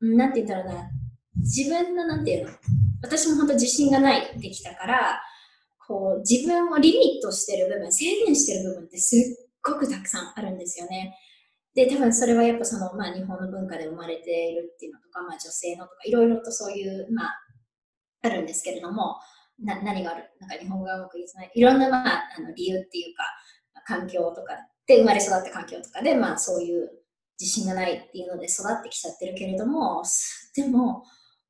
[0.00, 0.90] なんて言うんだろうな、
[1.36, 2.52] 自分の、なんていうの、
[3.02, 5.22] 私も本当自信がないできたから、
[5.90, 11.16] こう、自分をリミットしてる部分、制限してる部分ってすっごくたくさんあるんですよね。
[11.74, 17.40] で、多分それはやっぱその、まあ日本の文化で生まれているっていうのとか、まあ女性のとか、いろいろとそういう、まあ、
[18.22, 19.16] あるんですけれども、
[19.58, 21.50] な何があるなんか日本語がうまく言えない。
[21.52, 23.24] いろんな、まあ、あの理由っていうか、
[23.84, 24.54] 環境とか
[24.86, 26.88] で、生まれ育った環境とかで、まあそういう
[27.40, 30.04] 自信がないっていうので育ってきちゃってるけれども、
[30.54, 31.02] でも、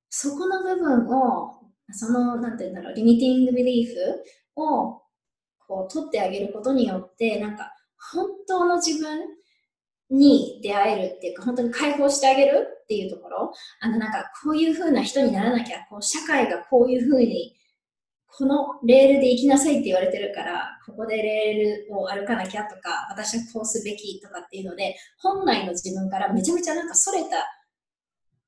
[0.09, 1.60] そこの部分を
[1.93, 4.25] その、なんて言うんだろう、リミティングビリーフ
[4.57, 5.03] を
[5.67, 7.73] こう取ってあげることによって、なんか
[8.13, 9.21] 本当の自分
[10.11, 17.55] に出会えるっていうか、本当に解放してあげるっていうところ、あのなんかこういう風な人にならなきゃ、こう社会がこういう風に、
[18.27, 27.47] このレールで行きなさいって言われてるから、ここでレールを歩かなきゃとか、私はこうすべきとかっていうので、本来の自分からめちゃめちゃなんかそれた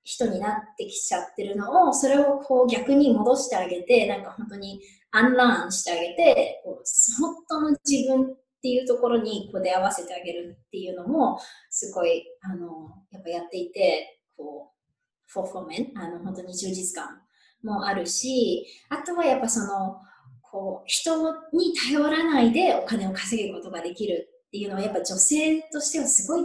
[0.04, 4.80] 人になってきちゃってるのを、それをこう逆に戻してあげて、なんか本当に
[5.12, 11.38] アンラーンしてあげて、こう本当の自分っていうところにこう出会わせてあげるっていうのも、
[11.70, 14.82] すごい、あの、やっぱやっていて、こう、
[15.26, 17.20] フォーフォーメン、あの、本当に充実感
[17.62, 19.96] もあるし、あとはやっぱその、
[20.42, 26.44] こう、人に頼らないでお金を稼ぐことができるっていうのは、やっぱ女性としてはすごい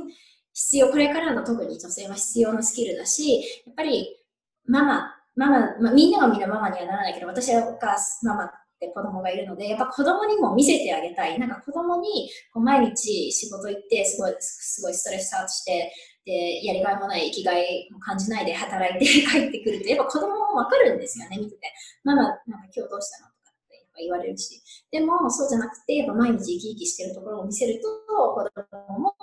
[0.58, 4.18] 必要、これからの特に女性は必要なスキルだし、やっぱり
[4.66, 11.38] ママ、ママ、まあ、みんながみんなママにはならないけど、私はお母ママって子供がいるので、やっぱ子供にも見せてあげたい。
[11.38, 15.94] なんか子供にこう毎日仕事行って、すごい、すごいストレスアウトして、
[16.26, 21.72] で、やりがいもない生きがいも感じないで働いて帰ってくると、やっぱ子供もわかるんですよね、見てて。
[22.04, 22.40] ママ、なんか
[22.76, 24.60] 今日どうしたのとかって言われるし。
[24.90, 27.88] でも、そうじゃなくて、やっぱ毎日生き生きしてるところを見せると、
[28.34, 29.17] 子供も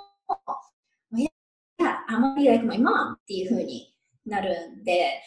[1.87, 3.95] あまり like my mom っていう風に
[4.27, 5.21] なるんで、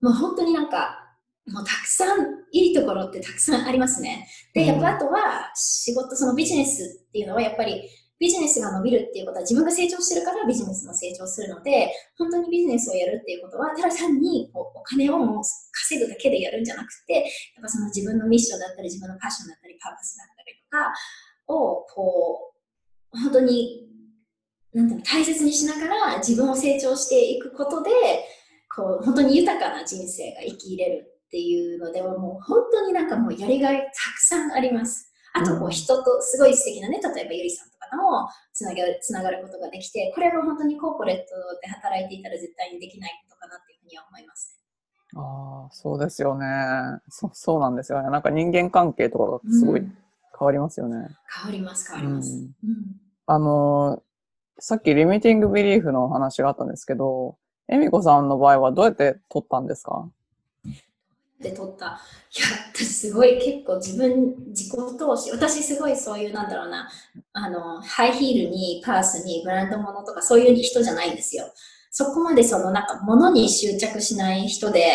[0.00, 1.00] もう本当になんか、
[1.46, 2.20] もうたくさん、
[2.52, 4.28] いいところってたくさんありますね。
[4.54, 17.24] で、やっぱあとは仕事、そのビジネスっていうのはやっぱりビジネスが伸びるっていうことは自分が成長してるからビジネスも成長するので、本当にビジネスをやるっていうことは、ただ単にこうお金をもう稼ぐだけでやるんじゃなくて、やっ
[17.62, 22.54] ぱその自分のミッションだったり、自分のパッションだったり、パーパスだったりとかを、こ
[23.12, 23.93] う、本当に
[24.74, 27.90] なんていうの大切にしながら自分を成長していくことで、
[28.74, 35.12] こう、本当に豊かな人生が生きれるっていうのでは、もう本当になんかもうやりがいたくさんあります。
[35.32, 41.22] あと、こう、人とすごい素敵なね、例えばゆりさんとかともつながる、つながることができて、これは本当にコーポレート
[41.60, 45.20] で働いていたら絶対にできないことかなっていうふうには思いますね。
[45.20, 46.46] ああ、そうですよね。
[47.08, 48.10] そそうなんですよね。
[48.10, 49.90] なんか人間関係とかがすごい変
[50.40, 50.96] わりますよね。
[50.96, 51.08] うん、
[51.42, 52.32] 変わります、変わります。
[52.32, 52.76] うん、うん、
[53.26, 54.02] あの
[54.58, 57.36] さっきリミティングビリーフの話があったんですけど、
[57.68, 60.08] 恵美子さんの場合はどうやって取ったんですか？
[61.40, 61.86] で取った。
[61.86, 61.98] いや、
[62.72, 66.88] 私すごい結構自分、自己投資、私すごいそういう、なんだろうな、
[67.32, 71.44] あの、ハイヒールに purse にブランド物とかそういう人じゃないんですよ。
[71.90, 74.86] そこまでそのなんか物に執着しない人で、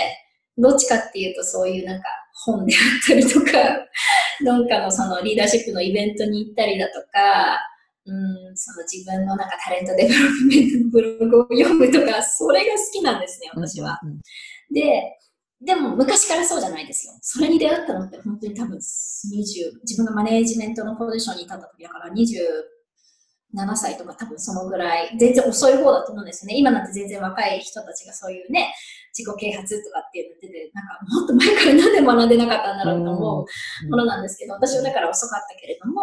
[0.58, 3.52] どっちかっていうとそういうなんか本であったりとか、
[4.42, 7.60] なんかのそのリーダーシップのイベントに行ったりだとか、
[8.10, 14.00] うん、その自分のなんか talent development のブログを読むとか、それが好きなんですね、私は。
[14.74, 15.16] で、
[15.62, 17.14] でも昔からそうじゃないですよ。
[17.22, 18.80] それに出会ったのって本当に多分20、
[19.84, 26.58] 自分のマネージメントのポジションに立った時だから27歳とか多分そのぐらい、全然遅い方だと思うんですよね。
[26.58, 28.74] 今なんて全然若い人たちがそういうね、
[29.12, 33.46] 自己啓発とかっていうの出て、なんかもっと前からなんで学んでなかったんだろうと思
[33.86, 36.02] うものなんですけど、私はだから遅かったけれども、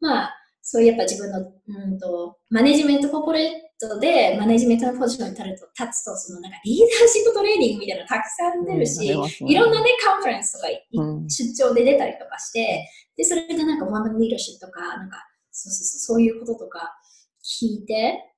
[0.00, 0.34] まあ、
[0.68, 12.84] そういうやっぱ自分の、うんと、マネジメントコーポレートでマネジメントのポジションに立つと、立つとそのなんかリーダーシップトレーニングみたいなのたくさん出るし、うん、いろんなね、カンファレンスとか、うん、出張で出たりとかして、
[13.16, 16.98] で、それでなんかワンマンリーダーシップとか、なんか、そうそうそう、そういうこととか
[17.44, 18.34] 聞いて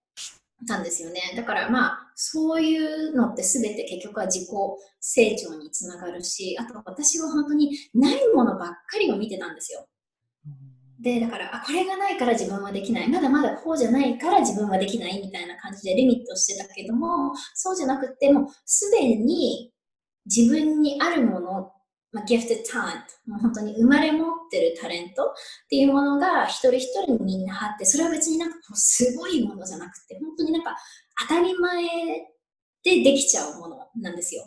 [0.66, 1.20] たんですよね。
[1.34, 4.48] だからまあ、そういうのって全て結局は自己
[5.00, 9.86] 成長につながるし、あと私は本当にないものばっかりを見てたんですよ。
[11.00, 13.08] で、だから、あ、これがないから自分はできない。
[13.08, 19.72] まだまだこうじゃないから自分はできないみたいな感じでリミットしてたけども、そうじゃなくて、もうすでに
[20.26, 21.72] 自分にあるもの、
[22.10, 25.26] まあ、ギフトタレント、もう本当に生まれ持ってるタレントっ
[25.70, 30.76] ていうものが一人一人にみんなあって、それは別になんかこうすごいものじゃなくて、本当になんか
[31.28, 31.84] 当たり前
[32.82, 34.42] でできちゃうものなんですよ。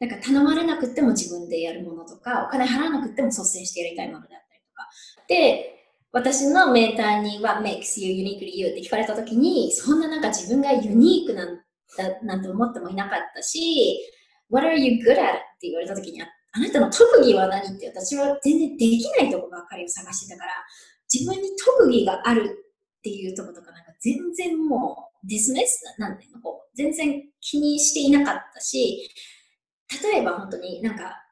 [0.00, 4.43] なんか頼まれなくても自分でやるものとか、お金払わなくても率先してやりたいものだ
[4.74, 4.88] か。
[5.28, 5.70] で、
[6.12, 11.56] 私のメンターには makes you uniquely you って聞かれたときに、そんななんか自分がユニークなん
[11.96, 13.98] だなんて思ってもいなかったし、
[14.50, 15.16] What are you good at?
[15.16, 15.18] っ
[15.60, 16.26] て言われたときに、あ
[16.60, 20.52] なたの特技は何って私は全然できないとこばっかりを探してたから、
[21.12, 22.64] 自分に特技がある
[22.98, 29.10] っていうとことかなんか全然もうディスメスなんていうのこう全然気にしていなかったし、
[30.02, 31.23] 例えば本当になんか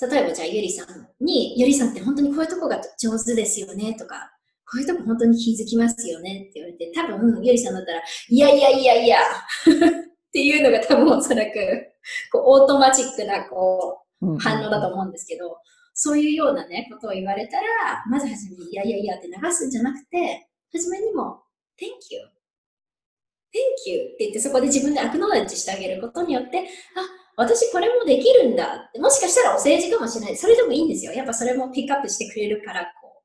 [0.00, 4.30] 例えばじゃあゆりさんに、ゆりさんって本当にこういうとこが上手ですよねとか、
[4.64, 9.18] こういうとこ本当に気づきますよねって言われて、多分ゆりさんだったら、いやいやいやいや
[9.66, 11.52] っていうのが多分おそらく、
[12.30, 15.58] こうオートマチックなこう反応だと思うんですけど、
[15.94, 21.42] そういうようなね、ことを言われたら、まずはじめに、いやいやいやって流すんじゃなくて、はじめにも、
[21.80, 22.20] Thank you.
[23.54, 30.36] Thank you って言ってそこで自分で acknowledge してあげることによって、あ、私これもできるんだもしかしたらお世辞かもしれない。
[30.36, 31.12] それでもいいんですよ。
[31.12, 33.22] やっぱそれもピックアップしてくれるから、こ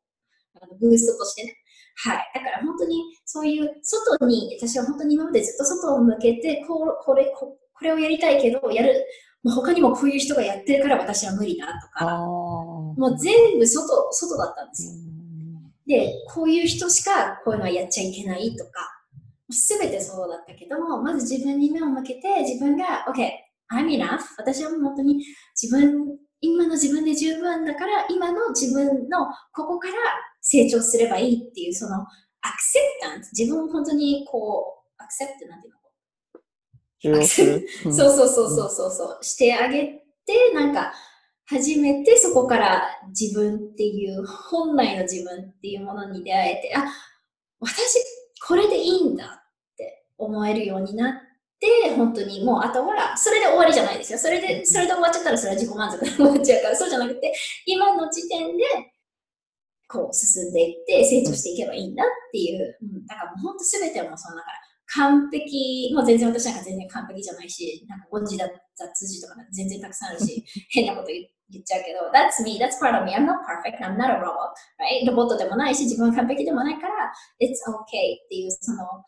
[0.55, 1.55] う、あのブーストとしてね。
[1.95, 2.31] はい。
[2.35, 9.03] だから本当にそういう外に、私は本当に今までずっと外を向けて、こう、これ、ここれをやりたいけど、やる、
[9.41, 14.93] もう他にもこういう人がやってるから私は無理だとか、もう全部外、外だったんですよ。
[15.87, 18.71] で、こういう人しかこういうのはやっちゃいけないとか、
[19.49, 23.27] すべてそうだったけども、まず自分に目を向けて、自分が、OK、
[23.81, 24.21] enough.
[24.37, 25.23] 私は本当に
[25.61, 29.93] 自分、今の自分で十分だから、今の自分のここから
[30.41, 32.05] 成長すればいいっていう、その、ア
[32.51, 33.31] クセプタンス。
[33.37, 35.79] 自分を本当にこう、アクセプトなんていうの？
[37.25, 40.93] そうそうそうそうそうそう、してあげて、なんか、
[41.45, 46.85] 初めてそこから自分っていう、本来の自分っていうものに出会えて、あ、
[47.59, 47.99] 私、
[48.45, 51.19] これでいいんだって思えるようになって、
[51.63, 54.19] で、本当にもうあとは、それで終わりじゃないですよ。
[54.19, 57.33] それで、それで終わっちゃったらそれは自己満足で終わっちゃうから、そうじゃなくて、
[57.65, 58.63] 今の時点で、
[59.87, 62.77] こう進んでいって成長していけばいいんだっていう。
[62.81, 64.57] うん、だからもう本当全てはもうそのだから、
[65.07, 75.05] 完璧、もう全然私なんか全然完璧じゃないし、なんか誤字だ雑字とか全然たくさんあるし、 変なこと言言っちゃうけど、That's me, that's part of me, I'm not perfect, I'm not a robot, right?
[75.05, 79.05] ロボットでもないし、自分は完璧でもないから、It's okay っていう、その、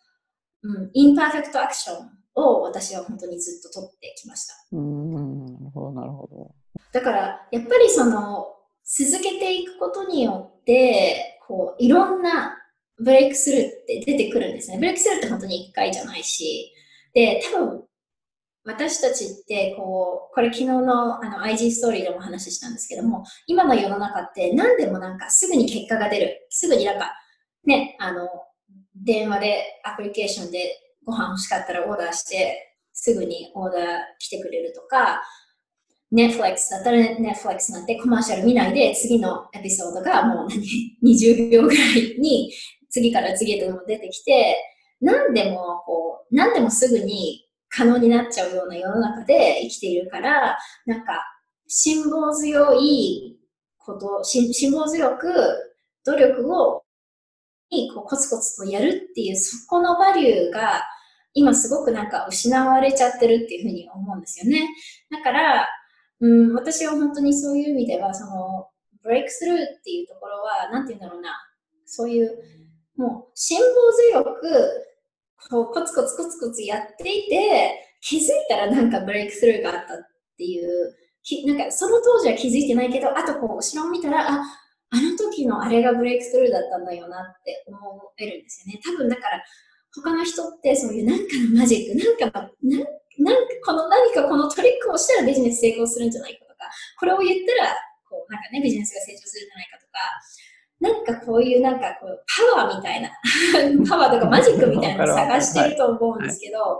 [0.63, 4.53] うん、 imperfect action を私は本当にずっと取ってきました。
[4.73, 6.55] うん、なるほど、なるほど。
[6.91, 8.47] だから、やっぱりその、
[8.83, 12.57] 続けていくことによって、こう、いろんな
[12.99, 14.77] ブレイクスルーって出てくるんですね。
[14.77, 16.73] ブレイクスルーって本当に1回じゃないし、
[17.13, 17.83] で、多分、
[18.67, 26.47] 私たちって、こう、これ昨日のあの IG ストーリーでも話したんですけども、今の世の中って何でもなんかすぐに結果が出る。
[26.49, 27.13] すぐになんか、
[27.65, 28.27] ね、あの、
[28.95, 33.83] 電話でアプリケーションでご飯欲しかったらオーダーして、すぐにオーダー
[34.19, 35.21] 来てくれるとか、
[36.13, 42.53] Netflix だったら Netflix なんてコマーシャル見ないで次のエピソードがもう何20秒ぐらいに
[42.89, 44.55] 次から次へと出てきて、
[45.01, 51.21] 何でもこう、何でもすぐに可能になっちゃうような世の中で生きているから、なんか
[51.67, 53.37] 辛抱強い
[53.77, 55.33] こと、辛抱強く
[56.05, 56.84] 努力を
[57.93, 60.83] こうコツコツとやるっていう、そこのバリューが
[61.33, 64.69] 今すごくなんか失われちゃってるっていうふうに思うんですよね。
[65.11, 65.67] だから、
[66.21, 68.67] うん、私は本当にそういう意味では、その、
[69.03, 71.35] ブレイクスルーっていうところは、なんて言うんだろうな、
[71.85, 72.31] そういう、
[72.95, 74.85] もう、辛抱強く、
[75.49, 79.97] こう、コツコツコツコツやっていて、気づいたらなんかブレイクスルーがあったっ
[80.37, 84.43] ていう、きなんかその当時は気づいてないけど、あとこう、後ろを見たら、あ、
[84.95, 87.75] あの時のあれがブレイクスルーだったんだよなって思
[88.17, 88.79] えるんですよね。
[88.81, 89.43] 多分だから、
[89.93, 92.79] 他の人ってそういうなんかのマジック、なんか、なん
[93.19, 97.75] なんかこの何かこのトリックをしたらビジネス成功するんじゃないかとか、これを言ったら、
[98.07, 99.99] こう、なんかね、ビジネスが成長するんじゃないかとか、
[100.79, 102.23] なんかこういうなんかこう、
[102.55, 103.11] パワーみたいな、
[103.87, 106.79] パワーとかマジックみたいなのを探してると思うんですけど、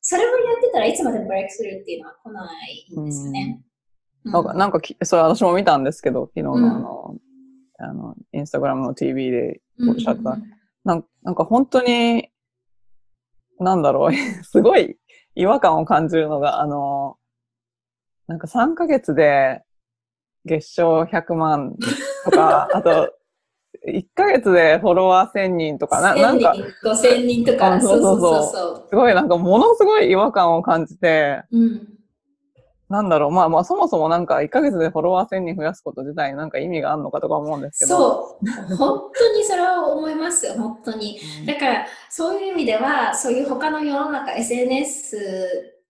[0.00, 3.60] それをやってたらいつまでもブレイクスルーっていうのは来ないんですよね。
[3.64, 3.72] うん
[4.24, 7.16] なんか、なんかき、それ私も見たんですけど、昨日のあうんの、
[7.82, 10.38] あの、インスタグラムの TV でうんおっしゃった。
[10.84, 12.28] なんなんか本当に、
[13.58, 14.12] なんだろう、
[14.44, 14.96] すごい
[15.34, 17.16] 違和感を感じるのが、あの、
[18.26, 19.62] なんか3ヶ月で
[20.44, 21.76] 月賞100万
[22.24, 23.12] とか、 あと、
[23.88, 28.88] 1ヶ月でフォロワー1000人とか、ななんか、5000人とか、あそうそうそうそうそうそう。
[28.90, 31.88] すごいなんかものすごい違和感を感じて、うん
[32.92, 37.96] なんだろう、まあまあそもそもなんか1ヶ月でフォロワー1000人増やすこと自体になんか意味があるのかとか思うんですけど。
[37.96, 38.38] そ
[38.70, 38.76] う。
[38.76, 41.18] 本当にそれは思いますよ、本当に。
[41.40, 45.16] うんだから、そういう意味では、そういう他の世の中、SNS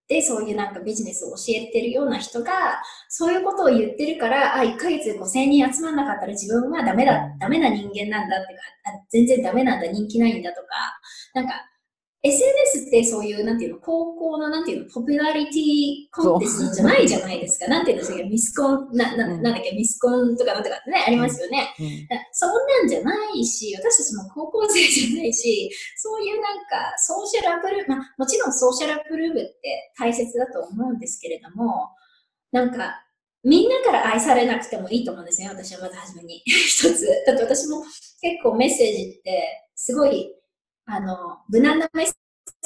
[0.08, 10.68] でそういうなんかビジネスを教えてるような人が、そういうことを言ってるから、あ、1ヶ月で5000人集まんなかったら自分はダメだう、んダメな人間なんだってか、あ全然ダメなんだ、人気ないんだとか、
[11.34, 11.54] なんか、
[12.24, 17.66] SNS ってそういう、なんていうの、高校の、なんていうの、ポピュラリティコンテストじゃないじゃないですか。
[17.66, 21.74] なんていうんですか、ミスコン、な、なうんなんだっけ、ミスコンとかなんとかってね、ありますよね。
[21.80, 21.86] うん
[22.30, 31.90] そんなんじゃないし、私たちも高校生じゃないし、そういうなんか、ソーシャルアプルーブ、まあ、もちろんソーシャルアプルーブって大切だと思うんですけれども、
[32.52, 33.02] なんか、
[33.44, 36.42] みんなから愛されなくてもいいと思うんですね、私はまず初めに。
[36.46, 37.06] 一つ。
[37.26, 37.82] だって私も
[38.20, 40.32] 結構メッセージって、すごい、
[40.86, 42.14] あの、無難なメッセ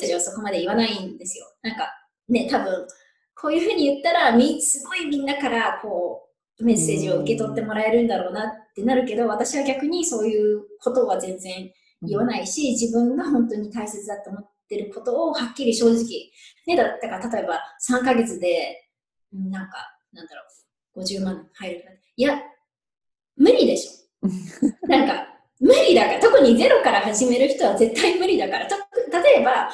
[0.04, 1.46] ージをそこまで言わないんですよ。
[1.62, 1.92] なんか、
[2.28, 2.86] ね、多分、
[3.34, 6.22] こういうふうに言ったら、み、すごいみんなから、こ
[6.58, 11.70] う、メッセージを受け取ってもらえるんだろうなってなるけど、私は逆にそういうことは全然
[12.02, 16.30] 言わないし、自分が本当に大切だと思ってることをはっきり正直、
[16.66, 18.82] ね、だったから例えば3ヶ月で、
[19.34, 19.76] うんなんか、
[20.12, 20.42] なんだろ
[20.94, 21.90] う、50万入るか。
[22.16, 22.40] いや、
[23.36, 24.26] 無理でしょ。
[24.88, 29.70] なんか、無理だから、特にゼロから始める人は絶対無理だから、例えば、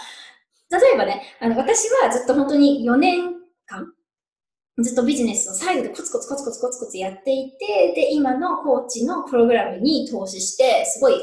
[0.71, 3.33] 例えばね、あの私はずっと本当に4年
[3.67, 3.87] 間、
[4.79, 11.15] ずっとビジネスをサイドでコツコツコツコツコツコツやっていて、で、今のコーチのプログラムに投資して、すごい、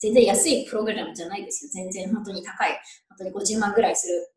[0.00, 1.70] 全然安いプログラムじゃないですよ。
[1.72, 2.70] 全然本当に高い、
[3.08, 4.32] 本当に50万ぐらいする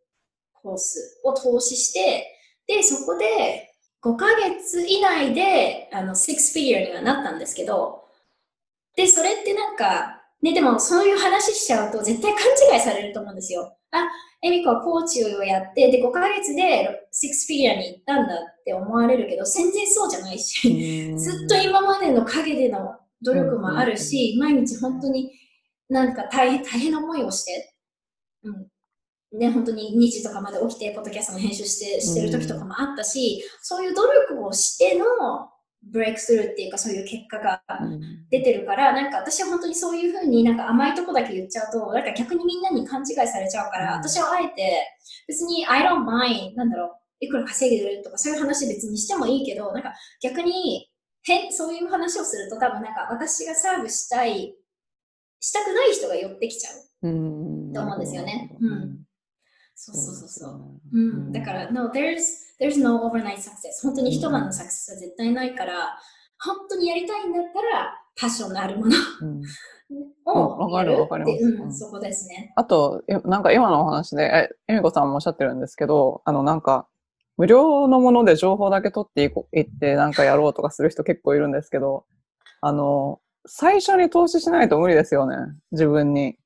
[0.54, 2.28] コースを投資して、
[2.68, 3.72] で、そこで
[4.04, 8.05] 5ヶ月以内で、あの、6フィギュアにはなったんですけど、
[8.96, 12.44] で、それってなんか、ね、でもそういう話しちゃうと絶対勘
[12.76, 13.76] 違いされると思うんですよ。
[13.92, 14.08] あ、
[14.42, 25.32] エミコはコーチをやって、で、5ヶ月で6フィギュアに行ったんだって思われるけど、全然そうじゃないし、 ずっと今までの陰での努力もあるし、毎日本当に
[25.90, 27.76] なんか大変、大変な思いをして、
[28.44, 28.68] うん。
[29.38, 35.06] ね、本当に2時とかまで起きて、ポッドキャストの編集して、してる時とかもあったし、そういう努力をしての
[35.92, 37.62] ブレイクスルーっていうか、そういう結果が
[38.30, 44.00] 出てるから、なんか私は本当にそういうふうになんか甘いとこだけ言っちゃうと、なんか逆にみんなに勘違いされちゃうから、うん。
[44.00, 44.88] 私はあえて、
[45.28, 46.88] 別に I don't mind, なんだろ
[47.22, 50.90] う、いくら稼げるとかそういう話別にしてもいいけど、なんか逆に、
[51.24, 54.56] 変、そういう話をすると多分なんか私がサーブしたい、
[55.40, 56.70] したくない人が寄ってきちゃ
[57.04, 57.10] う。
[57.10, 57.12] う
[57.70, 57.74] ん。
[57.74, 58.52] と思うんですよね。
[58.60, 59.06] うん
[59.76, 60.60] そうそうそうそう。
[60.60, 60.98] ねう
[61.30, 62.18] ん、だから、no, there's,
[62.60, 63.84] there's no overnight success.
[63.84, 66.00] 本当に一晩のサクセスは絶対ないから、
[66.44, 69.42] 本当にやりたいんだったら、パッションのあるものうん
[70.26, 72.54] をうんわかるわかりますう、うんん、そこですね。
[72.56, 76.88] あと、えなんか今のお話で、え、えみこさんもおっしゃってるんですけど、あのなんか、
[77.38, 82.06] 無料のもので情報だけ取っていこいってなんかやろうとかする人結構いるんですけど、
[82.62, 85.36] あの、最初に投資しないと無理ですよね。
[85.72, 86.38] 自分に。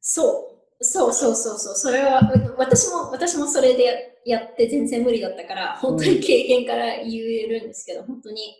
[0.00, 0.53] そう、
[0.84, 1.74] そうそうそうそう。
[1.74, 2.20] それは、
[2.58, 8.54] 私も、私もそれでやって全然無理だったから、本当に経験から言えるんですけど、本当に、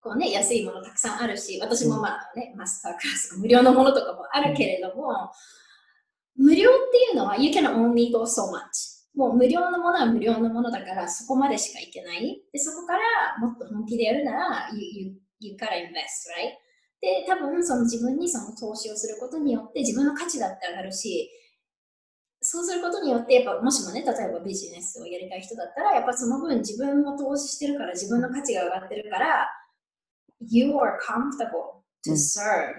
[0.00, 5.30] こうね、安いものたくさんあるし、私もまあね、マスタークラス無料のものとかもあるけれども、
[6.36, 8.96] 無料っていうのは、you can only go so much.
[9.14, 12.42] もう無料のものは無料のものだから、そこまでしかいけない。
[12.52, 13.00] で、そこから
[13.40, 16.65] もっと本気でやるなら、you, you, you gotta invest, right?
[17.00, 21.30] で、多分その自分にその投資をすることによって自分の価値だって上がるし、
[22.40, 29.48] そうすることによって、やっぱもしもね、例えばビジネスをやりたい人だったら、やっぱその分自分も投資してるから、自分の価値が上がってるから、
[30.40, 32.74] you are comfortable う to ん serve,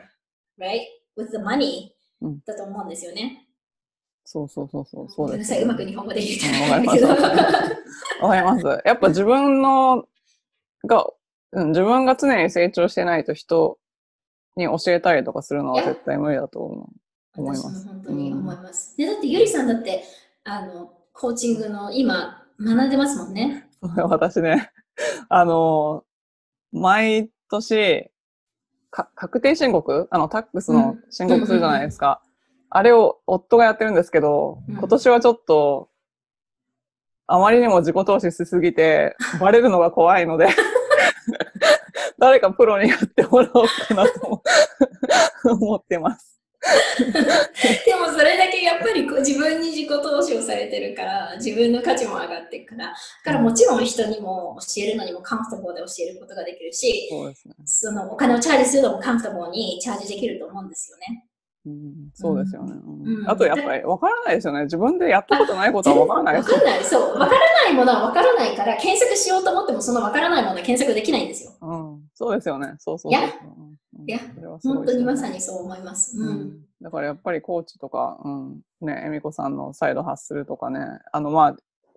[0.60, 0.82] right?
[1.18, 1.90] with the money
[2.22, 3.48] うんだと思うんですよね。
[4.24, 5.10] そうそうそうそう。
[5.10, 7.08] そうですよねうまく日本語で言えてうんないんだけど。
[8.22, 8.82] わかります。
[8.86, 10.08] やっぱ自分の
[10.86, 11.08] が、
[11.54, 13.80] うん、自分が常に成長してないと人
[14.58, 16.60] に教えたりとかするのは絶対無理だと
[17.36, 17.86] 思い私ます。
[17.86, 18.98] も本当に思います。
[18.98, 20.04] でだってゆりさんだって
[20.44, 23.68] あのコーチングの今学んでますもんね。
[24.10, 24.72] 私ね、
[25.30, 26.04] あの、
[26.72, 28.10] 毎年、
[28.90, 30.08] か確定申告？
[30.10, 32.22] あの、タックスの申告するじゃないですか。
[32.70, 34.76] あれを夫がやってるんですけど、うん。
[34.78, 35.90] 今年はちょっと、
[37.28, 40.48] あまりにも自己投資しすぎて、バレるのが怖いので、
[42.18, 44.37] 誰かプロにやってもらおうかなと思
[45.78, 46.38] ってます。
[47.86, 52.94] でもそれだけやっぱり自分に自己投資をされてるから自分の価値も上がっていくからだ
[53.24, 57.56] からもちろん人にも教えるのにもカンフタボーで教えることができるしそうですね。
[57.66, 61.26] そのお金をチャージするのもカンフタボーにチャージできると思うんですよね。
[61.66, 62.74] うん、そうですよね。
[62.74, 64.64] うんうんあとやっぱり分からないですよね。
[64.64, 66.84] 自分でやったことないことは分からないですよわかんない。
[66.84, 67.20] そう。
[67.20, 71.52] わからないものはわからないから、検索しようと思っても、そのわからないものは検索できないんですよ。
[71.62, 72.76] うん、そうですよね。
[72.80, 74.20] そうそうそういや
[74.64, 76.18] 本当にまさにそう思います。
[76.18, 76.22] う。
[76.22, 80.80] うんんだからやっぱりコーチとか、うん、ね、恵美子さんのサイドハッスルとかね、
[81.12, 81.56] あのまあ、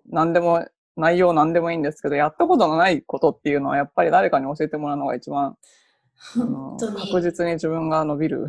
[0.09, 0.65] 何でも、
[0.97, 5.55] 内容何でもいいんですけど、やったことのないことっていうのはやっぱり誰かに教えてもらうのが一番、
[6.35, 7.11] 本当に。
[7.11, 8.47] 確実に自分が伸びる。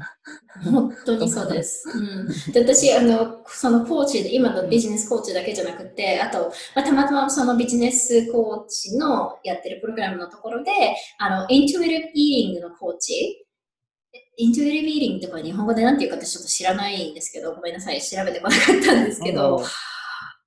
[0.62, 1.88] 本当にそうです。
[1.88, 10.70] うん、で私あの、そのコーチで、今のビジネスコーチだけじゃなくて、あと、まあ、たまたまそのビジネスコーチのやってるプログラムのところで、
[11.18, 13.46] あの、イントゥイティブイーリングのコーチ、
[14.36, 19.62] イントゥイティブイーリングとか日本語で何て言うか私ちょっと知らないんですけど、ごめんなさい、調べてこなかったんですけど、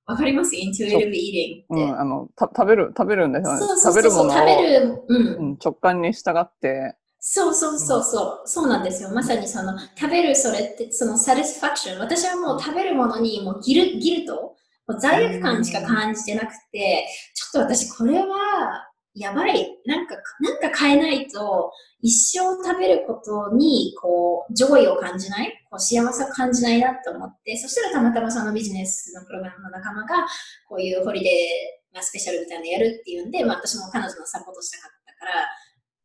[0.06, 0.54] わかります？
[0.54, 1.92] intuitive eat ing って。
[1.92, 3.58] うん、あの、た食べる、食べるんですよね。
[3.58, 5.42] そうそう食べるものを、食べる、うんう。
[5.54, 6.96] ん、直感に従って、
[7.28, 9.10] そうそうそうそう、そうなんですよ。
[9.10, 11.98] まさにその食べるそれって、その satisfaction。
[11.98, 14.54] 私はもう食べるものにもう guil guilt、も
[14.96, 17.04] う罪悪感しか感じてなくて、
[17.34, 19.76] ちょっと私これはやばい。
[19.86, 30.26] なんか、なんか変えないと、一生食べることに、こう、 joy を感じない、こう幸せを感じないなと思って、そしたらたまたまそのビジネスのプログラムの仲間が、
[30.68, 35.46] こういうホリデー、まあ、スペシャルみたいなのやるっていうんで、まあ私も彼女のサポートしたかったから、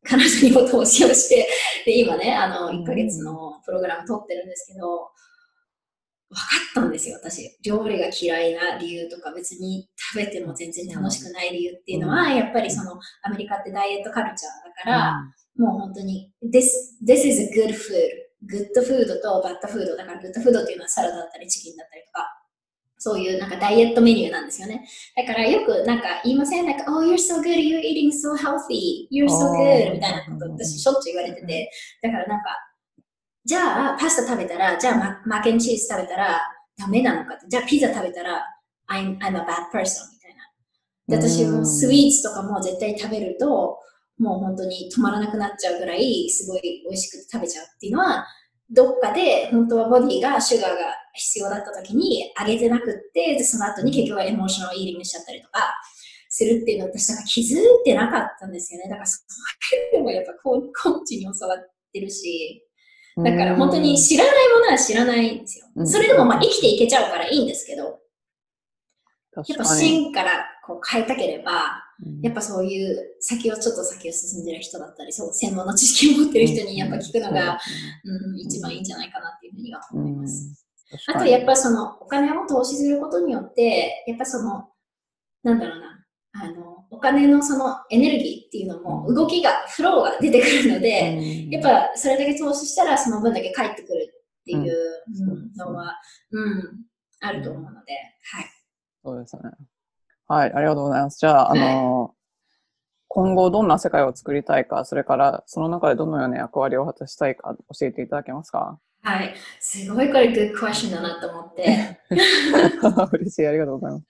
[0.04, 1.48] 彼女にも投資をして、
[1.86, 5.10] で、今ね、あの、1ヶ月のプログラム取ってるんですけど、
[6.28, 7.56] 分かったんですよ、私。
[7.62, 15.14] 料理が嫌いな理由とか、別に食べても全然楽しくない理由っていうのは、やっぱりその、アメリカってダイエットカルチャーだから、
[15.56, 16.66] もう本当に、this,
[17.06, 18.22] this is a good food.
[18.44, 19.96] good food と bad food。
[19.96, 22.26] だから good food っていうのはサラダだったりチキンだったりとか、
[23.02, 24.86] そういうなんかダイエットメニューなんですよね。
[25.16, 26.66] だからよくなんか言いません？
[26.66, 29.92] なんか、Oh, you're so good, you're eating so healthy, you're so あ good ー。
[29.94, 31.70] みたいなこと私しょっちゅう言われてて、
[32.02, 32.44] だからなんか、
[33.44, 36.40] じゃあパスタ食べたら、じゃあママケンチーズ食べたら
[36.78, 38.46] ダメなのかって、じゃあピザ食べたら
[38.88, 40.06] I'm, I'm a bad person.
[40.12, 41.20] みたいな。
[41.20, 43.78] で、私もスイーツとかも絶対食べると、
[44.18, 48.24] もう本当に止まらなくなっちゃうぐらい、すごい美味しくて食べちゃうっていうのは、
[48.72, 50.76] どっかで本当はボディがシュガーが
[51.14, 55.74] 必要だった時に上げてなくって、でその後に結局はエモーショナルイーリングしちゃったりとか
[56.28, 58.88] するっていうのを私なんか気づいてなかったんですよね。
[58.88, 59.26] だからその
[59.92, 61.58] 辺でもやっぱコーチに教わっ
[61.92, 62.64] てるし、
[63.16, 65.66] だから本当に知らないものは知らないんですよ。
[65.76, 71.58] うんそれでもまあ生きていけちゃうからいいんですけど、やっぱ芯からこう変えたければ、うん
[72.22, 77.58] やっぱそういう先をちょっと先を進んでる人だったり、そう専門の知識を持ってる人にやっぱ聞くのが、
[78.04, 80.66] うん、一番いいんじゃないかなっていうふうには思います。
[81.08, 84.68] あとやっぱそのお金を投資することによって、やっぱその、
[85.42, 94.74] なんだろうな、あの、お金のそのエネルギーっていうのも動きが、フローが出てくるので、やっぱそれだけ投資したらその分だけ返ってくるっていう
[95.56, 95.96] のは、
[96.30, 96.84] うん、
[97.20, 97.92] あると思うので、
[98.32, 98.44] はい。
[99.04, 99.42] そうですね。
[100.32, 101.18] はい、ありがとうございます。
[101.18, 102.14] じゃあ、あの、
[103.08, 108.78] 今後どんな世界を作りたいか、それからその中でどのような役割を果たしたいか教えていただけますか？
[109.02, 109.34] はい。
[109.60, 111.98] すごいこれ good question だなと思って
[113.12, 114.06] 嬉しい、ありがとうございます。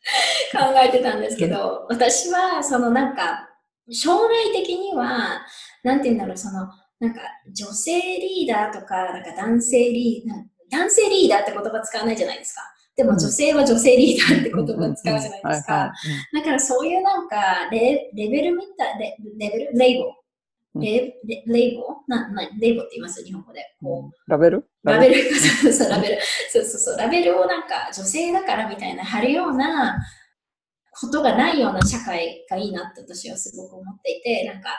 [0.53, 3.49] 考えてたんですけど、私はそのなんか、
[3.91, 5.41] 将来的には、
[5.83, 6.69] なんて言うんだろう、その、
[7.01, 7.21] なんか
[7.53, 10.39] 女性リーダーとか、なんか男性リーダー、
[10.71, 12.63] 男性リーダーって言葉使わないじゃないですか。
[12.97, 15.93] でも女性は女性リーダーって言葉を使うじゃないですか。
[16.33, 20.13] だからそういうなんかレレベルみたい、レレベルレイボー。
[20.75, 23.61] レレレイボーななレイボーって言います日本語で。
[23.83, 24.31] こう。
[24.31, 24.65] ラベル？
[24.85, 26.19] ラベル、そうそう、ラベル。
[26.51, 30.03] そうそうそう、ラベルをなんか女性だからみたいな貼るような
[30.91, 34.71] ことがないような社会がいいなって私はすごく思っていて、なんか、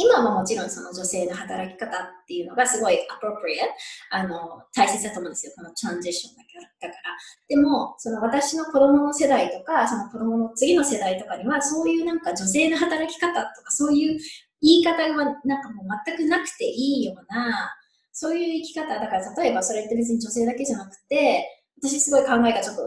[0.00, 1.90] 今はもちろんその女性の働き方っ
[2.26, 3.68] ていうのがすごい appropriate、
[4.10, 5.52] あの、大切だと思うんですよ。
[5.54, 6.48] このトランジションだか
[6.80, 6.88] ら。
[6.88, 7.16] だから
[7.48, 14.18] でも、その私の子供の世代とか、その子供の次の世代とかには、そういうなんか女性の働き方とか、そういう
[14.62, 17.76] 言い方がなんかもう全くなくていいような、
[18.12, 21.46] そういう生き方、だから例えばそれって別に女性だけじゃなくて、
[21.82, 22.82] 私すごい考えがちょっと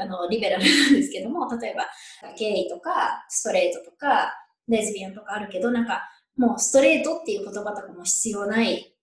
[0.00, 1.86] あのリベラルなんですけども、例えば
[2.36, 4.32] ゲイとかストレートとか
[4.68, 6.02] レズビアンとかあるけど、なんか
[6.36, 8.94] もうストレートっていう言葉とかも必要ない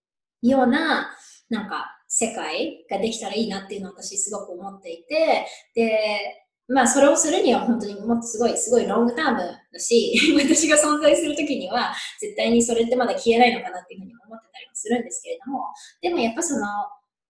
[0.42, 1.16] ような、
[1.50, 15.66] なんか世界ができたらいいなっていうのを私すごく思っていて、で、まあそれをするには本当にもっとすごい、すごいロングタームだし、 私が存在するときには絶対にそれってまだ消えないのかなっていうふうに思ってたりもするんですけれども、
[16.02, 16.68] でもやっぱその、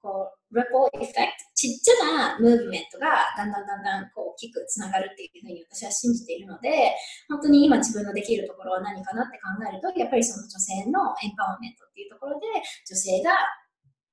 [0.02, 1.20] こう、レポーエフェクト、
[1.64, 3.08] ちっちゃなムーブメントが
[3.38, 6.92] だんだんだんだんこう大きくつながるっていうふうに私は信じているので、
[7.30, 12.48] 本当に今自分のできるところは何かなって考えると、やっぱりその女性のエンパワーメントっていうところで、
[12.84, 13.32] 女性が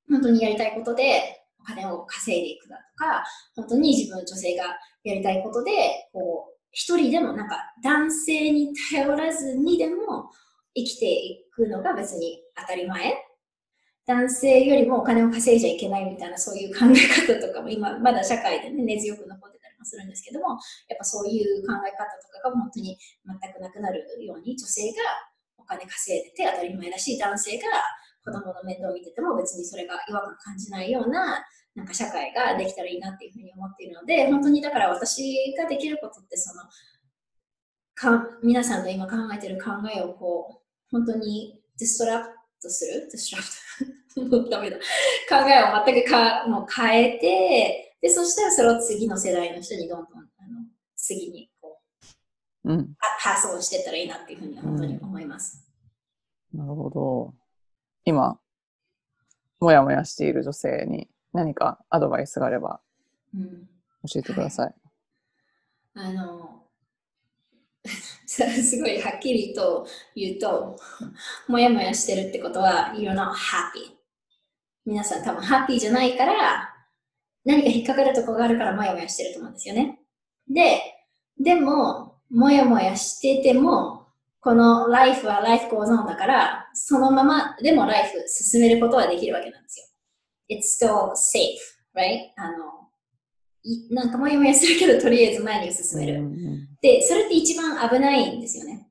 [0.09, 3.25] 本当にやりたいことでお金を稼いでいくだとか、
[3.57, 5.73] 本当に自分女性がやりたいことで、
[6.13, 10.31] こう、一人でもなんか男性に頼らずにでも
[10.77, 13.30] 生きていくのが別に当たり前。
[14.11, 20.59] 男性よりもお金を稼いじゃいけないみたいなそういう考え方とかも今まだ社会でね根強く残ってたりもするんですけども、
[20.89, 24.97] やっぱそういう考え方とかが本当に全くなくなるように女性が
[25.59, 27.63] お金稼いでて当たり前だし、男性が
[28.25, 31.47] 子供の面倒を見てても別にそれが違和感じないような
[31.77, 36.65] なんか社会ができたらいいなっていうふうに思っているので、本当にだから私ができることってその、
[37.95, 43.09] か皆さんの今考えてる考えをこう、本当に disrupt する？
[43.09, 44.00] disrupt？
[44.51, 44.77] ダメだ。
[45.29, 51.81] 考えを全くかもう変えて、で、そしたらそれを次の世代の人にどんどんあの次にこ
[52.65, 52.95] う、うん。
[52.99, 55.67] 発想していったらいいなっていうふうに本当に思います。
[56.53, 57.35] なるほど。
[58.05, 58.41] 今、
[59.61, 62.81] もやもやしている女性に何かアドバイスがあれば
[63.35, 63.69] うん
[64.09, 64.75] 教えてください。
[65.95, 66.65] あの、
[68.27, 70.77] すごいはっきりと言うと、
[71.49, 74.00] もやもやしてるってことは、you're not happy.
[74.87, 76.75] 皆さん多分ハッピーじゃないから、
[77.45, 79.99] 何か引っかかるところがあるからもやもやしてると思うんですよね。
[80.49, 80.81] で、
[81.39, 84.07] でも、もやもやしてても、
[84.41, 89.87] この life は life goes on だから、そのままでも life 進めることはできるわけなんですよ。
[90.51, 91.59] It's still safe,
[91.95, 92.31] right?
[92.37, 92.89] あの、
[93.63, 96.23] いなんかもやもやするけど、とりあえず前に進める。
[96.81, 98.89] で、それって一番危ないんですよね。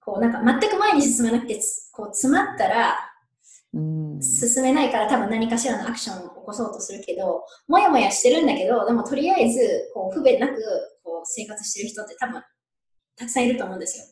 [0.00, 3.09] こう、なんか全く前に進めなくて、つこう、詰まったらうん
[3.72, 10.54] 進めないから多分何かしらのアクションを起こそうとするけど、もやもやしてるんだけど、でもとりあえず、こう、不便なく、
[11.04, 12.42] こう、生活してる人って多分、
[13.16, 14.04] たくさんいると思うんですよ。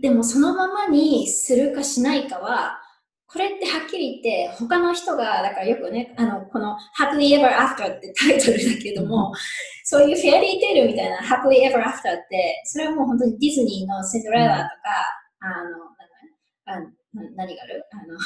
[0.00, 2.78] でも、そのままにするかしないかは、
[3.26, 9.32] これってはっきり言って、他の人が、だからよくね、あの、この Happily Ever After ってタイトルだけども、
[9.84, 14.68] そういうフェアリーテールみたいな Happily Ever After って、それはもう本当にディズニーのセンドレラとか、
[15.40, 15.70] あの、
[16.66, 17.84] なんだあな何がある？
[17.92, 18.18] あの、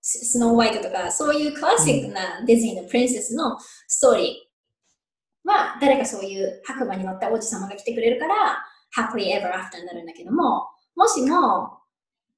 [0.00, 8.64] ススノーホワイトとか、そういうクラシックなディズニーのプリンセスのストーリーは、誰かそういう白馬に乗った王子様が来てくれるから、
[8.96, 10.66] Happily Ever After になるんだけども、
[10.96, 11.78] もしも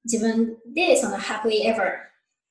[0.05, 1.81] 自分でその Happily Ever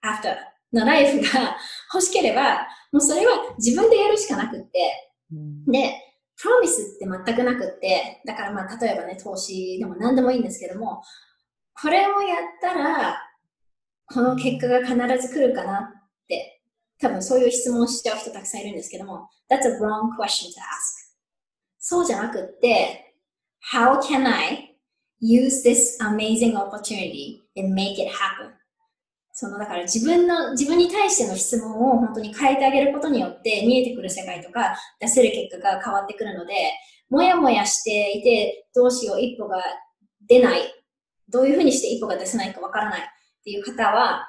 [0.02, 0.36] After
[0.72, 1.56] のライフが
[1.92, 5.64] 欲しければ、もうそれは自分でやるしかなくって、うん。
[5.66, 5.94] で、
[6.40, 11.02] プロミスって全くなくって、だからまあ例えばね、投資でも何でもいいんですけども、
[11.80, 13.20] これをやったら、
[14.06, 15.82] この結果が必ず来るかなっ
[16.28, 16.62] て、
[17.00, 21.02] 多分そういう質問しちゃう人たくさんいるんですけども、That's a wrong question to ask.
[21.78, 23.14] そうじゃなくって、
[23.72, 24.76] How can I
[25.20, 28.52] use this amazing opportunity and make it happen?
[29.32, 36.54] そのだから自分の、自分に対しての質問を本当に変えてあげることによって見えてくる世界とか出せる結果が変わってくるので、
[37.08, 39.62] もやもやしていてどうしよう一歩が
[40.28, 40.60] 出ない、
[41.28, 43.00] どういうふうにして一歩が出せないかわからない
[43.42, 44.28] っていう方は、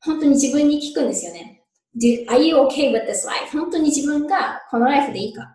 [0.00, 1.62] 本当に自分に聞くんですよね。
[1.94, 3.52] Do, are you okay with this life?
[3.52, 5.54] 本当に自分がこのライフでいいか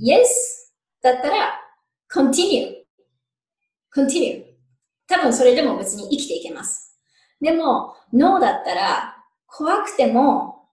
[0.00, 0.24] ?Yes!
[1.02, 1.60] だったら
[2.10, 2.72] continue.
[3.94, 4.44] continue.
[5.06, 6.98] 多分それでも別に生きていけます。
[7.42, 9.16] でも、ノーだったら、
[9.46, 10.70] 怖くても、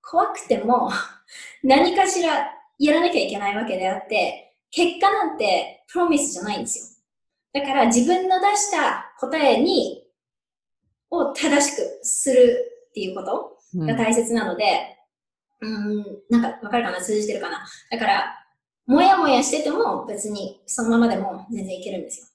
[0.00, 0.90] 怖くても、
[1.62, 7.02] 何かしらやらなきゃいけないわけであって、結果なんてプロミスじゃないんです
[7.52, 7.60] よ。
[7.60, 10.07] だから自分の出した答えに、
[11.10, 13.86] を正しくするっていうことうん。
[13.86, 14.64] が大切なので、
[15.60, 17.00] うん、なんかわかるかな？
[17.00, 17.64] 通じてるかな？
[17.90, 18.34] だから、
[18.86, 22.34] もやもやしてても別にそのままでも全然いけるんです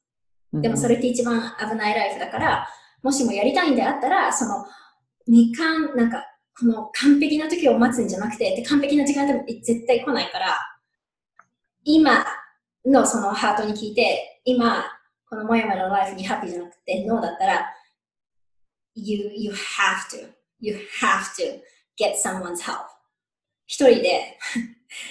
[0.54, 0.62] よ。
[0.62, 2.68] でもそれって一番危ないライフだから、
[3.02, 4.66] もしもやりたいんであったら、その、
[5.26, 6.24] 未完、なんか、
[6.60, 10.56] この完璧な時を待つんじゃなくて、で完璧な時間って絶対来ないから、
[11.84, 12.24] 今
[12.86, 14.86] のそのハートに聞いて、今、
[15.28, 17.66] このもやもやのライフにハッピーじゃなくて、ノーだったら、
[18.96, 20.28] you, you have to,
[20.60, 21.60] you have to
[21.98, 22.88] get someone's help.
[23.66, 24.38] 一人で、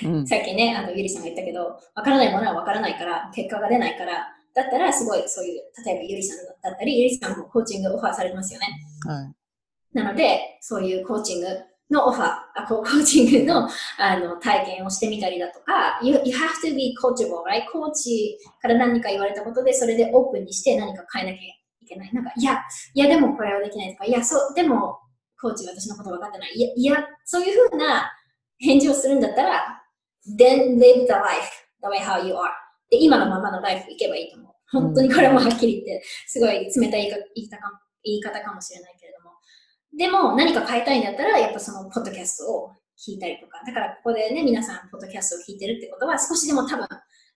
[0.04, 8.66] うんさっきね、あの、ゆりさんが言ったけど、わからないものはわからないから、結果が出ないから、だったら、すごい、そういう、例えばゆりさんだったり、ゆりさんもコーチングオファーされてますよね。
[9.06, 9.34] はい
[9.94, 11.46] なので、そういうコーチング
[11.90, 13.68] のオファー、あココーチングの
[13.98, 17.70] あの体験をしてみたりだとか、you, you have to be coachable, right?
[17.70, 21.61] コーチから何か言われたことで、それでオープンにして何か変えなきゃい
[21.92, 22.12] けない。
[22.12, 22.60] なんか、いや、
[22.94, 24.98] いや、でもこれはできないとか、いや、そう、でも、
[25.40, 26.52] コーチ私のこと分かってない。
[26.54, 28.12] いや、いやそういうふうな
[28.58, 29.82] 返事をするんだったら、
[30.38, 31.50] then live the life
[31.82, 32.48] the way how you are.
[32.90, 34.52] で、今のままのライフ行けばいいと思う。
[34.70, 39.32] 本当にこれもはっきり言って、すごい冷たい言い方か言い方かもしれないけれども。
[39.96, 43.62] でも、何か変えたいんだったら、やっぱその、ポッドキャストを聞いたりとか。
[43.66, 46.86] だから、ここでね、皆さん、ポッドキャストを聞いてるってことは、少しでも多分、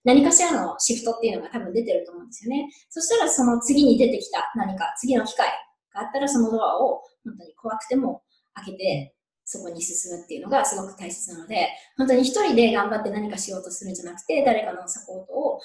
[0.07, 2.69] 何かしらのシフトっていうのが多分出てると思うんですよね。
[2.89, 5.49] そしたら、その次に出てきた何か、次の機会
[5.93, 15.59] があったら、そのドアを本当に怖くても開けて、そこに進むっていうのがすごく大切なので、本当に一人で頑張って何かしようとするんじゃなくて、誰かのサポートを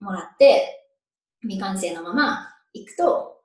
[0.00, 0.88] もらって、
[1.42, 3.42] 未完成のまま行くと、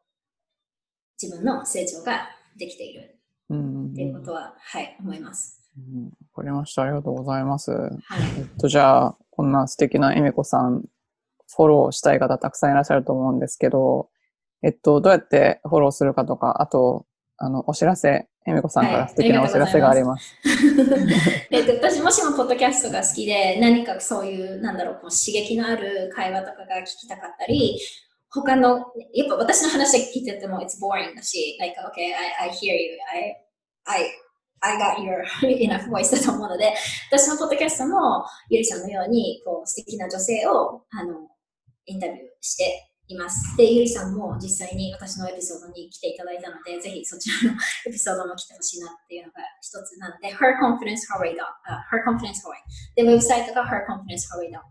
[1.22, 3.20] 自分の成長ができている
[3.50, 5.62] うんっていうことは、はい、思います。
[5.78, 6.84] うんわかりました。
[6.84, 7.72] ありがとうございます。
[7.72, 7.92] はい。
[8.38, 10.84] えっと、じゃあ、こんな素敵なえみこさん、
[11.54, 14.10] フォローしたい方たくさんいらっしゃると思うんですけど、
[14.64, 17.06] えっと、どうやってフォローするかとか、あと、
[17.38, 20.36] あの、お知らせ、えみこさんから素敵なお知らせがあります。
[21.50, 27.80] えっと、私もしもポッドキャストが好きで、何かそういう、なんだろう、こう刺激のある会話とかが聞きたかったり、
[28.30, 33.36] 他の、やっぱ私の話聞いてても、it's boring だし、like, okay, I, I hear you, I,
[33.86, 34.06] I,
[34.62, 36.74] I got your enough voice だと思うので、
[37.10, 41.30] 私のポッドキャストも、ゆりさんのように、こう、素敵な女性を、あの、
[41.86, 43.58] インタビューしています。
[43.58, 47.58] で、ゆりさんも実際に私のエピソードに来ていただいたので、ぜひそちらの
[47.88, 51.42] エピソードも来てほしいなっていうのが一つなので、herconfidencehawaii.com、
[51.92, 52.62] herconfidencehawaii。
[52.96, 54.62] で、ウェブサイトが herconfidencehawaii.com。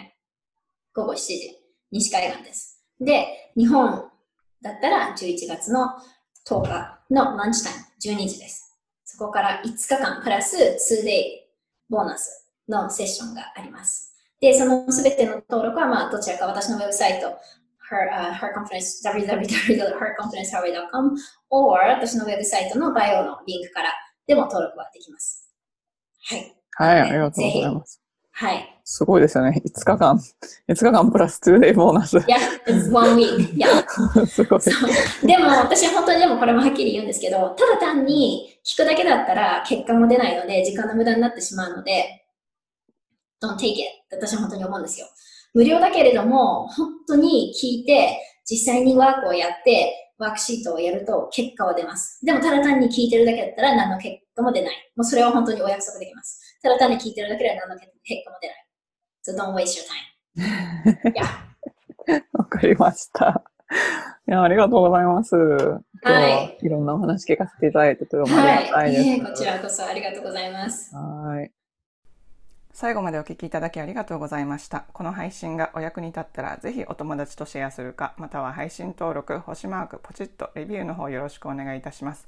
[0.95, 1.59] 午後7時、
[1.91, 2.83] 西海岸です。
[3.01, 4.11] で、日本
[4.63, 5.89] だったら11月の
[6.49, 8.75] 10日のランチタイム、12時です。
[9.05, 11.45] そこから5日間プラス 2day
[11.89, 14.15] ボーナスのセッションがあります。
[14.41, 17.37] で、そのすべての登録は、まあ、どちらか私のウェブサイト、
[17.95, 21.17] her,、uh, her conference, www.herconferencehawaii.com
[21.51, 23.95] or 私のウェブサイトのバイオのリンクから
[24.27, 25.51] でも登録はできます。
[26.29, 26.55] はい。
[26.77, 28.01] はい、ありがとうございます。
[28.33, 28.81] はい。
[28.83, 29.63] すごいですよね。
[29.65, 30.21] 5日間、5
[30.75, 32.19] 日間プラス 2day ボーナス。
[32.19, 32.37] いや、
[32.67, 33.55] it's one week.
[33.55, 33.69] いや、
[34.27, 34.61] すごい。
[35.25, 42.27] でも私は本当にでもこれもはっきり言うんですけど、ただ単に聞くだけだったら結果も出ないので、時間の無駄になってしまうので、
[43.41, 45.07] don't take it 私は本当に思うんですよ。
[45.55, 52.25] 無料だけれども、本当に聞いて、実際にワークをやって、ワークシートをやると結果は出ます。
[52.25, 54.93] でもただ単に聞いてるだけだったら何の結果も出ない。
[54.97, 56.41] もうそれは本当にお約束できます。
[56.63, 57.89] ただ単に聞いてるだけでは何の結
[58.25, 58.67] 果も出ない。
[59.27, 59.85] So don't waste your
[61.17, 62.25] time.
[62.33, 63.45] わかりました。
[64.29, 65.35] いや、ありがとうございます。
[65.35, 68.93] 今日ははいいろんなお話聞かせていただいてとてもありがたはいい。
[68.93, 69.05] です。
[69.05, 70.95] いえこちらこそありがとうございます。
[70.95, 71.51] はい。
[72.77, 74.85] 最後までお聞きいただきありがとうございました。
[74.93, 82.27] この配信がお役に立ったら、ぜひお友達とシェアするか、または配信登録、星マーク、ポチッとレビューの方よろしくお願いいたします。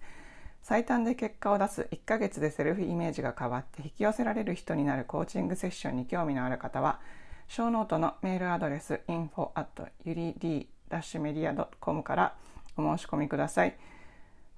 [0.62, 7.00] 最短で結果を出す1ヶ月でセルフイメージが変わって引き寄せられる人になるコーチングセッションに興味のある方は、
[7.48, 12.36] ショーノートのメールアドレス info at yuri-media.com から
[12.76, 13.76] お申し込みください。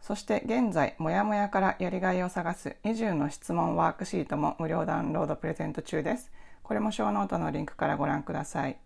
[0.00, 6.30] そして現在、もやもやからやりがいを探す20の質問ワークシートも無料ダウンロードプレゼント中です。
[6.62, 8.78] これもショーノートのリンクからご覧ください。